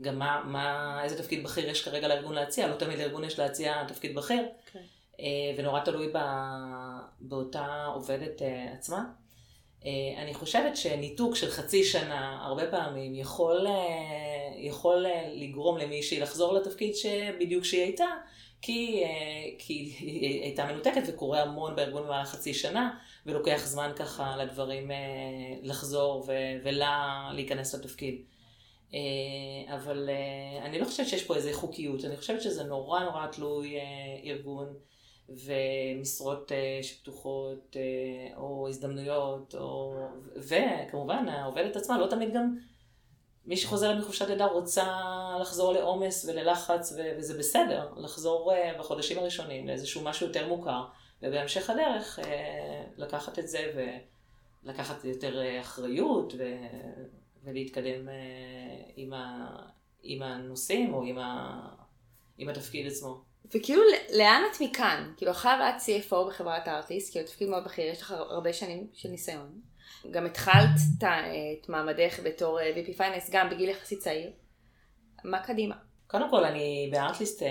גם 0.00 0.18
מה, 0.18 0.42
מה, 0.46 1.00
איזה 1.04 1.22
תפקיד 1.22 1.44
בכיר 1.44 1.68
יש 1.68 1.84
כרגע 1.84 2.08
לארגון 2.08 2.34
להציע, 2.34 2.68
לא 2.68 2.74
תמיד 2.74 2.98
לארגון 2.98 3.24
יש 3.24 3.38
להציע 3.38 3.84
תפקיד 3.88 4.14
בכיר, 4.14 4.42
okay. 4.42 4.72
כן. 4.72 4.82
אה, 5.20 5.54
ונורא 5.58 5.80
תלוי 5.80 6.12
באותה 7.20 7.84
עובדת 7.94 8.42
אה, 8.42 8.72
עצמה. 8.72 9.04
אה, 9.86 10.22
אני 10.22 10.34
חושבת 10.34 10.76
שניתוק 10.76 11.36
של 11.36 11.50
חצי 11.50 11.84
שנה, 11.84 12.38
הרבה 12.42 12.70
פעמים, 12.70 13.14
יכול, 13.14 13.66
אה, 13.66 13.72
יכול 14.56 15.06
אה, 15.06 15.28
לגרום 15.34 15.78
למישהי 15.78 16.20
לחזור 16.20 16.54
לתפקיד 16.54 16.94
שבדיוק 16.94 17.64
שהיא 17.64 17.82
הייתה, 17.82 18.06
כי, 18.62 19.04
כי 19.58 19.74
היא 19.98 20.42
הייתה 20.42 20.66
מנותקת 20.66 21.02
וקורה 21.08 21.42
המון 21.42 21.76
בארגון 21.76 22.02
במהלך 22.02 22.28
חצי 22.28 22.54
שנה, 22.54 22.98
ולוקח 23.26 23.62
זמן 23.64 23.92
ככה 23.96 24.36
לדברים 24.36 24.90
לחזור 25.62 26.26
ולה 26.64 27.28
להיכנס 27.34 27.74
לתפקיד. 27.74 28.22
אבל 29.68 30.10
אני 30.62 30.78
לא 30.78 30.84
חושבת 30.84 31.08
שיש 31.08 31.24
פה 31.24 31.36
איזה 31.36 31.52
חוקיות, 31.52 32.04
אני 32.04 32.16
חושבת 32.16 32.42
שזה 32.42 32.64
נורא 32.64 33.00
נורא 33.04 33.26
תלוי 33.26 33.76
ארגון. 34.24 34.74
ומשרות 35.28 36.52
אה, 36.52 36.82
שפתוחות, 36.82 37.76
אה, 37.76 38.36
או 38.36 38.68
הזדמנויות, 38.68 39.54
או... 39.54 39.94
וכמובן 40.36 41.28
העובדת 41.28 41.76
עצמה 41.76 41.98
לא 41.98 42.06
תמיד 42.06 42.34
גם, 42.34 42.56
מי 43.46 43.56
שחוזרת 43.56 43.98
מחופשת 43.98 44.28
לידה 44.28 44.46
רוצה 44.46 44.86
לחזור 45.40 45.72
לעומס 45.72 46.24
וללחץ, 46.24 46.92
ו... 46.92 47.00
וזה 47.18 47.38
בסדר, 47.38 47.92
לחזור 47.96 48.52
אה, 48.52 48.72
בחודשים 48.78 49.18
הראשונים 49.18 49.66
לאיזשהו 49.66 50.04
משהו 50.04 50.26
יותר 50.26 50.48
מוכר, 50.48 50.84
ובהמשך 51.22 51.70
הדרך 51.70 52.18
לקחת 52.96 53.38
את 53.38 53.48
זה 53.48 53.92
ולקחת 54.64 55.04
יותר 55.04 55.60
אחריות 55.60 56.32
ו... 56.38 56.42
ולהתקדם 57.44 58.08
עם, 58.96 59.12
ה... 59.12 59.56
עם 60.02 60.22
הנושאים 60.22 60.94
או 60.94 61.02
עם, 61.02 61.18
ה... 61.18 61.60
עם 62.38 62.48
התפקיד 62.48 62.86
עצמו. 62.86 63.33
וכאילו 63.54 63.82
לאן 64.12 64.42
את 64.52 64.60
מכאן? 64.60 65.12
כאילו 65.16 65.32
אחרי 65.32 65.52
ואת 65.60 65.74
CFO 65.80 66.28
בחברת 66.28 66.68
ארטיסט, 66.68 67.12
כאילו 67.12 67.26
תפקיד 67.26 67.48
מאוד 67.48 67.64
בכיר, 67.64 67.84
יש 67.90 68.02
לך 68.02 68.10
הרבה 68.10 68.52
שנים 68.52 68.86
של 68.94 69.08
ניסיון. 69.08 69.60
גם 70.10 70.26
התחלת 70.26 70.68
את 70.98 71.68
מעמדך 71.68 72.20
בתור 72.24 72.60
אה, 72.60 72.72
VP 72.76 72.96
פייננס 72.96 73.30
גם 73.30 73.50
בגיל 73.50 73.68
יחסית 73.68 73.98
צעיר. 73.98 74.30
מה 75.24 75.42
קדימה? 75.42 75.74
קודם 76.06 76.30
כל, 76.30 76.44
אני 76.44 76.88
בארטליסט 76.92 77.42
אה, 77.42 77.48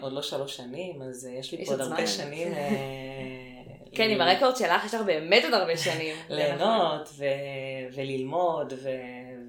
עוד 0.00 0.12
לא 0.12 0.22
שלוש 0.22 0.56
שנים, 0.56 1.02
אז 1.02 1.26
אה, 1.26 1.38
יש 1.38 1.52
לי 1.52 1.58
יש 1.62 1.68
פה 1.68 1.74
עוד 1.74 1.80
הרבה. 1.80 2.06
שנים. 2.06 2.52
אה, 2.52 2.68
כן, 3.96 4.10
עם 4.10 4.20
הרקורד 4.20 4.56
שלך 4.56 4.84
יש 4.84 4.94
לך 4.94 5.00
באמת 5.06 5.44
עוד 5.44 5.54
הרבה 5.54 5.76
שנים. 5.76 6.16
ליהנות 6.28 7.08
ו- 7.18 7.24
וללמוד 7.94 8.72
ו- 8.72 9.48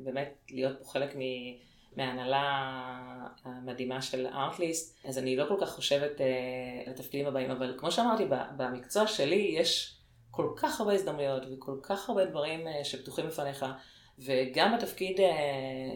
ובאמת 0.00 0.34
להיות 0.50 0.78
פה 0.78 0.84
חלק 0.84 1.14
מ- 1.16 1.71
מההנהלה 1.96 2.42
המדהימה 3.44 4.02
של 4.02 4.26
ארטליסט, 4.26 4.98
אז 5.04 5.18
אני 5.18 5.36
לא 5.36 5.44
כל 5.48 5.56
כך 5.60 5.70
חושבת 5.70 6.18
uh, 6.18 6.86
על 6.86 6.92
התפקידים 6.92 7.26
הבאים, 7.26 7.50
אבל 7.50 7.74
כמו 7.78 7.92
שאמרתי, 7.92 8.24
במקצוע 8.56 9.06
שלי 9.06 9.54
יש 9.58 9.96
כל 10.30 10.52
כך 10.56 10.80
הרבה 10.80 10.92
הזדמנויות 10.92 11.42
וכל 11.52 11.76
כך 11.82 12.08
הרבה 12.08 12.24
דברים 12.24 12.66
uh, 12.68 12.84
שפתוחים 12.84 13.26
בפניך, 13.26 13.66
וגם 14.18 14.76
בתפקיד 14.76 15.20
uh, 15.20 15.22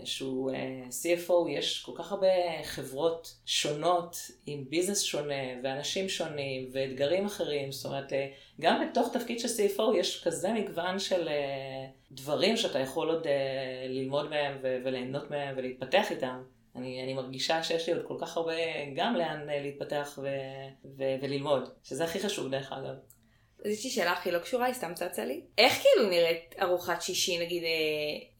שהוא 0.05 0.51
uh, 0.51 0.55
CFO 0.91 1.51
יש 1.51 1.83
כל 1.83 1.93
כך 1.95 2.13
הרבה 2.13 2.27
חברות 2.65 3.37
שונות 3.47 4.17
עם 4.47 4.65
ביזנס 4.69 5.01
שונה 5.01 5.35
ואנשים 5.63 6.09
שונים 6.09 6.69
ואתגרים 6.73 7.27
אחרים, 7.27 7.73
זאת 7.73 7.87
אומרת, 7.87 8.13
uh, 8.13 8.15
גם 8.61 8.87
בתוך 8.87 9.13
תפקיד 9.13 9.41
של 9.41 9.49
CFO 9.49 9.97
יש 9.97 10.25
כזה 10.25 10.53
מגוון 10.53 10.99
של 10.99 11.29
uh, 11.29 11.31
דברים 12.13 12.57
שאתה 12.57 12.79
יכול 12.79 13.11
עוד 13.11 13.25
uh, 13.25 13.29
ללמוד 13.89 14.31
מהם 14.31 14.59
וליהנות 14.63 15.31
מהם 15.31 15.55
ולהתפתח 15.59 16.11
איתם. 16.11 16.43
אני, 16.77 17.03
אני 17.03 17.15
מרגישה 17.15 17.63
שיש 17.63 17.89
לי 17.89 17.95
עוד 17.95 18.05
כל 18.07 18.17
כך 18.21 18.37
הרבה 18.37 18.53
גם 18.95 19.15
לאן 19.15 19.47
להתפתח 19.47 20.19
ו- 20.23 20.27
ו- 20.99 21.17
וללמוד, 21.23 21.69
שזה 21.85 22.05
הכי 22.05 22.21
חשוב 22.21 22.51
דרך 22.51 22.73
אגב. 22.73 22.95
אז 23.65 23.71
יש 23.73 23.85
לי 23.85 23.91
שאלה 23.91 24.13
הכי 24.13 24.31
לא 24.31 24.39
קשורה, 24.39 24.67
היא 24.67 24.75
סתם 24.75 24.95
צצה 24.95 25.25
לי. 25.25 25.41
איך 25.59 25.83
כאילו 25.83 26.11
נראית 26.11 26.55
ארוחת 26.63 27.03
שישי, 27.03 27.39
נגיד, 27.39 27.63
אה, 27.63 27.69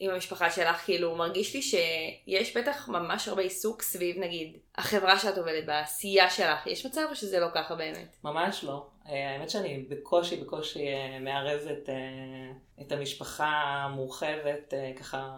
עם 0.01 0.11
המשפחה 0.11 0.51
שלך? 0.51 0.85
כאילו, 0.85 1.17
מרגיש 1.17 1.55
לי 1.55 1.63
שיש 1.63 2.57
בטח 2.57 2.89
ממש 2.89 3.29
הרבה 3.29 3.43
עיסוק 3.43 3.83
סביב, 3.83 4.19
נגיד, 4.19 4.57
החברה 4.77 5.19
שאת 5.19 5.39
עובדת 5.39 5.65
בה, 5.65 5.75
העשייה 5.75 6.31
שלך. 6.31 6.67
יש 6.67 6.87
מצב 6.87 7.03
או 7.11 7.17
שזה 7.17 7.41
לא 7.41 7.47
ככה 7.55 7.75
באמת? 7.75 8.17
ממש 8.25 8.65
לא. 8.65 8.87
אה, 9.09 9.31
האמת 9.31 9.51
שאני 9.51 9.79
בקושי 9.89 10.37
בקושי 10.37 10.89
אה, 10.89 11.19
מערבת 11.21 11.89
אה, 11.89 12.53
את 12.81 12.93
המשפחה 12.93 13.47
המורחבת 13.85 14.75
אה, 14.75 14.93
ככה. 14.99 15.37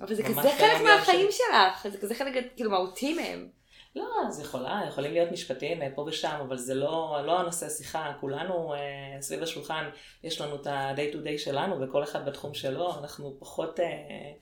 אבל 0.00 0.14
זה 0.14 0.22
כזה 0.22 0.34
חלק 0.34 0.58
ביום-יום 0.58 0.84
מהחיים 0.84 1.28
שלך, 1.30 1.88
זה 1.92 1.98
כזה 1.98 2.14
חלק 2.14 2.34
כאילו 2.56 2.70
מהותי 2.70 3.14
מהם. 3.14 3.48
לא, 3.96 4.06
אז 4.28 4.40
יכולה, 4.40 4.82
יכולים 4.88 5.12
להיות 5.12 5.32
משפטים 5.32 5.82
אה, 5.82 5.88
פה 5.94 6.02
ושם, 6.02 6.38
אבל 6.40 6.56
זה 6.56 6.74
לא, 6.74 7.18
לא 7.26 7.40
הנושא 7.40 7.68
שיחה. 7.68 8.12
כולנו 8.20 8.74
אה, 8.74 9.22
סביב 9.22 9.42
השולחן, 9.42 9.88
יש 10.24 10.40
לנו 10.40 10.56
את 10.56 10.66
ה-day 10.66 11.14
to 11.14 11.16
day 11.16 11.38
שלנו, 11.38 11.80
וכל 11.80 12.02
אחד 12.02 12.24
בתחום 12.28 12.54
שלו, 12.54 12.98
אנחנו 12.98 13.36
פחות, 13.38 13.80
אה, 13.80 14.32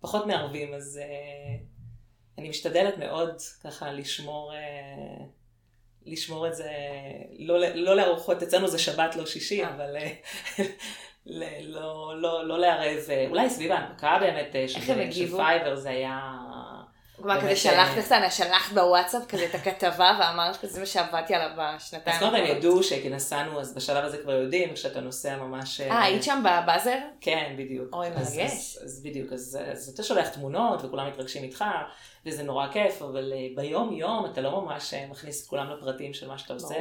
פחות 0.00 0.26
מערבים, 0.26 0.74
אז 0.74 1.00
אה, 1.02 1.56
אני 2.38 2.48
משתדלת 2.48 2.98
מאוד 2.98 3.34
ככה 3.64 3.92
לשמור, 3.92 4.52
אה, 4.54 5.24
לשמור 6.06 6.46
את 6.46 6.54
זה, 6.54 6.70
לא, 7.38 7.58
לא 7.74 7.96
לארוחות, 7.96 8.42
אצלנו 8.42 8.68
זה 8.68 8.78
שבת, 8.78 9.16
לא 9.16 9.26
שישי, 9.26 9.64
אבל 9.64 9.96
אה, 9.96 10.12
לא, 11.60 12.14
לא, 12.20 12.48
לא 12.48 12.58
לערב, 12.58 13.10
אה, 13.10 13.26
אולי 13.28 13.50
סביב 13.50 13.72
ההנפקה 13.72 14.18
באמת, 14.20 14.56
אה, 14.56 14.68
של? 14.68 14.80
פייבר 15.36 15.76
זה 15.76 15.90
היה... 15.90 16.38
כלומר, 17.22 17.40
כזה 17.40 17.56
שלחת 17.56 17.98
אה, 17.98 18.02
קטנה, 18.02 18.30
שלחת 18.30 18.72
בוואטסאפ 18.72 19.26
כזה 19.26 19.44
את 19.44 19.54
הכתבה 19.54 20.18
ואמרת 20.20 20.56
כזה 20.56 20.80
מה 20.80 20.86
שעבדתי 20.86 21.34
עליו 21.34 21.50
בשנתיים. 21.56 22.16
אז 22.16 22.22
קודם 22.22 22.30
כל 22.30 22.36
הם. 22.36 22.56
ידעו 22.56 22.82
שנסענו, 22.82 23.60
אז 23.60 23.74
בשלב 23.74 24.04
הזה 24.04 24.18
כבר 24.18 24.32
יודעים, 24.32 24.74
כשאתה 24.74 25.00
נוסע 25.00 25.36
ממש... 25.36 25.80
אה, 25.80 26.02
היית 26.02 26.22
שם 26.22 26.42
ב 26.44 26.51
buzzer? 26.51 26.98
כן, 27.20 27.54
בדיוק. 27.58 27.94
אוי, 27.94 28.10
מרגש. 28.10 28.76
אז, 28.84 29.02
בדיוק, 29.04 29.32
אז, 29.32 29.58
אתה 29.94 30.02
שולח 30.02 30.28
תמונות 30.28 30.84
וכולם 30.84 31.08
מתרגשים 31.08 31.42
איתך, 31.42 31.64
וזה 32.26 32.42
נורא 32.42 32.66
כיף, 32.72 33.02
אבל 33.02 33.32
אה, 33.32 33.62
ביום 33.62 33.92
יום 33.92 34.26
אתה 34.32 34.40
לא 34.40 34.60
ממש 34.60 34.94
אה, 34.94 35.06
מכניס 35.10 35.44
את 35.44 35.48
כולם 35.48 35.70
לפרטים 35.70 36.14
של 36.14 36.28
מה 36.28 36.38
שאתה 36.38 36.52
עושה. 36.52 36.74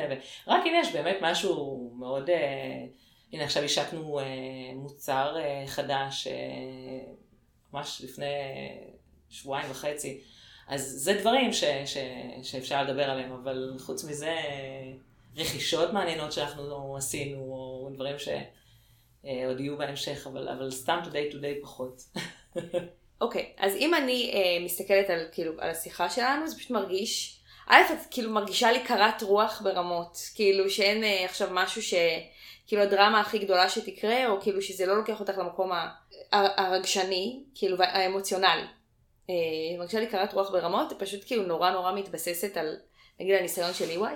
ורק 0.47 0.62
אם 0.65 0.73
יש 0.82 0.93
באמת 0.93 1.17
משהו 1.21 1.91
מאוד... 1.99 2.30
אה, 2.30 2.36
הנה 3.34 3.43
עכשיו 3.43 3.63
השקנו 3.63 4.19
אה, 4.19 4.25
מוצר 4.75 5.38
אה, 5.39 5.63
חדש, 5.67 6.28
אה, 6.28 6.34
ממש 7.73 8.02
לפני 8.04 8.25
שבועיים 9.29 9.71
וחצי. 9.71 10.21
אז 10.67 10.81
זה 10.81 11.13
דברים 11.13 11.53
ש, 11.53 11.63
ש, 11.85 11.97
שאפשר 12.43 12.83
לדבר 12.83 13.03
עליהם, 13.03 13.31
אבל 13.31 13.73
חוץ 13.79 14.03
מזה, 14.03 14.35
רכישות 15.37 15.93
מעניינות 15.93 16.31
שאנחנו 16.31 16.97
עשינו, 16.97 17.39
או 17.39 17.89
דברים 17.93 18.15
שעוד 18.19 19.59
יהיו 19.59 19.77
בהמשך, 19.77 20.27
אבל, 20.27 20.49
אבל 20.49 20.71
סתם 20.71 20.99
today 21.03 21.33
to 21.33 21.35
day 21.35 21.63
פחות. 21.63 22.01
אוקיי, 23.21 23.53
אז 23.57 23.75
אם 23.75 23.95
אני 23.95 24.31
אה, 24.33 24.65
מסתכלת 24.65 25.09
על, 25.09 25.25
כאילו, 25.31 25.53
על 25.57 25.69
השיחה 25.69 26.09
שלנו, 26.09 26.47
זה 26.47 26.55
פשוט 26.55 26.71
מרגיש, 26.71 27.39
א', 27.67 27.81
את 27.93 28.05
כאילו 28.11 28.31
מרגישה 28.31 28.71
לי 28.71 28.79
קרת 28.83 29.21
רוח 29.21 29.61
ברמות, 29.61 30.17
כאילו 30.35 30.69
שאין 30.69 31.03
אה, 31.03 31.25
עכשיו 31.25 31.47
משהו 31.51 31.81
ש... 31.81 31.93
כאילו 32.67 32.81
הדרמה 32.81 33.19
הכי 33.19 33.39
גדולה 33.39 33.69
שתקרה, 33.69 34.27
או 34.27 34.41
כאילו 34.41 34.61
שזה 34.61 34.85
לא 34.85 34.97
לוקח 34.97 35.19
אותך 35.19 35.37
למקום 35.37 35.71
הרגשני, 36.31 37.43
כאילו, 37.55 37.77
והאמוציונלי. 37.77 38.65
אה, 39.29 39.77
מרגישה 39.77 39.99
לי 39.99 40.07
קרת 40.07 40.33
רוח 40.33 40.51
ברמות, 40.51 40.93
פשוט 40.97 41.19
כאילו 41.25 41.43
נורא 41.43 41.71
נורא 41.71 41.91
מתבססת 41.95 42.57
על, 42.57 42.75
נגיד, 43.19 43.35
הניסיון 43.35 43.73
של 43.73 43.85
EY. 43.89 44.13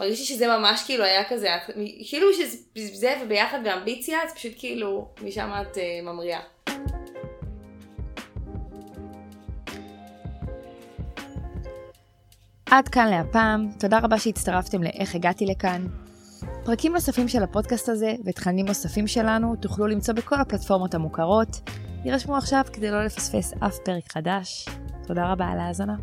מרגיש 0.00 0.20
לי 0.20 0.26
שזה 0.26 0.46
ממש 0.46 0.82
כאילו 0.86 1.04
היה 1.04 1.24
כזה, 1.28 1.48
כאילו 2.08 2.26
שזה 2.76 3.14
וביחד 3.22 3.58
באמביציה, 3.64 4.22
אז 4.24 4.34
פשוט 4.34 4.52
כאילו, 4.58 5.08
משם 5.22 5.50
את 5.60 5.78
אה, 5.78 6.00
ממריאה. 6.02 6.40
עד 12.70 12.88
כאן 12.88 13.08
להפעם, 13.10 13.68
תודה 13.80 13.98
רבה 13.98 14.18
שהצטרפתם 14.18 14.82
לאיך 14.82 15.14
הגעתי 15.14 15.46
לכאן. 15.46 15.86
פרקים 16.64 16.92
נוספים 16.92 17.28
של 17.28 17.42
הפודקאסט 17.42 17.88
הזה 17.88 18.12
ותכנים 18.24 18.66
נוספים 18.66 19.06
שלנו 19.06 19.56
תוכלו 19.56 19.86
למצוא 19.86 20.14
בכל 20.14 20.40
הפלטפורמות 20.40 20.94
המוכרות. 20.94 21.60
יירשמו 22.08 22.36
עכשיו 22.36 22.64
כדי 22.72 22.90
לא 22.90 23.04
לפספס 23.04 23.52
אף 23.60 23.78
פרק 23.84 24.12
חדש. 24.12 24.68
תודה 25.06 25.32
רבה 25.32 25.46
על 25.46 25.58
ההאזנה. 25.58 25.96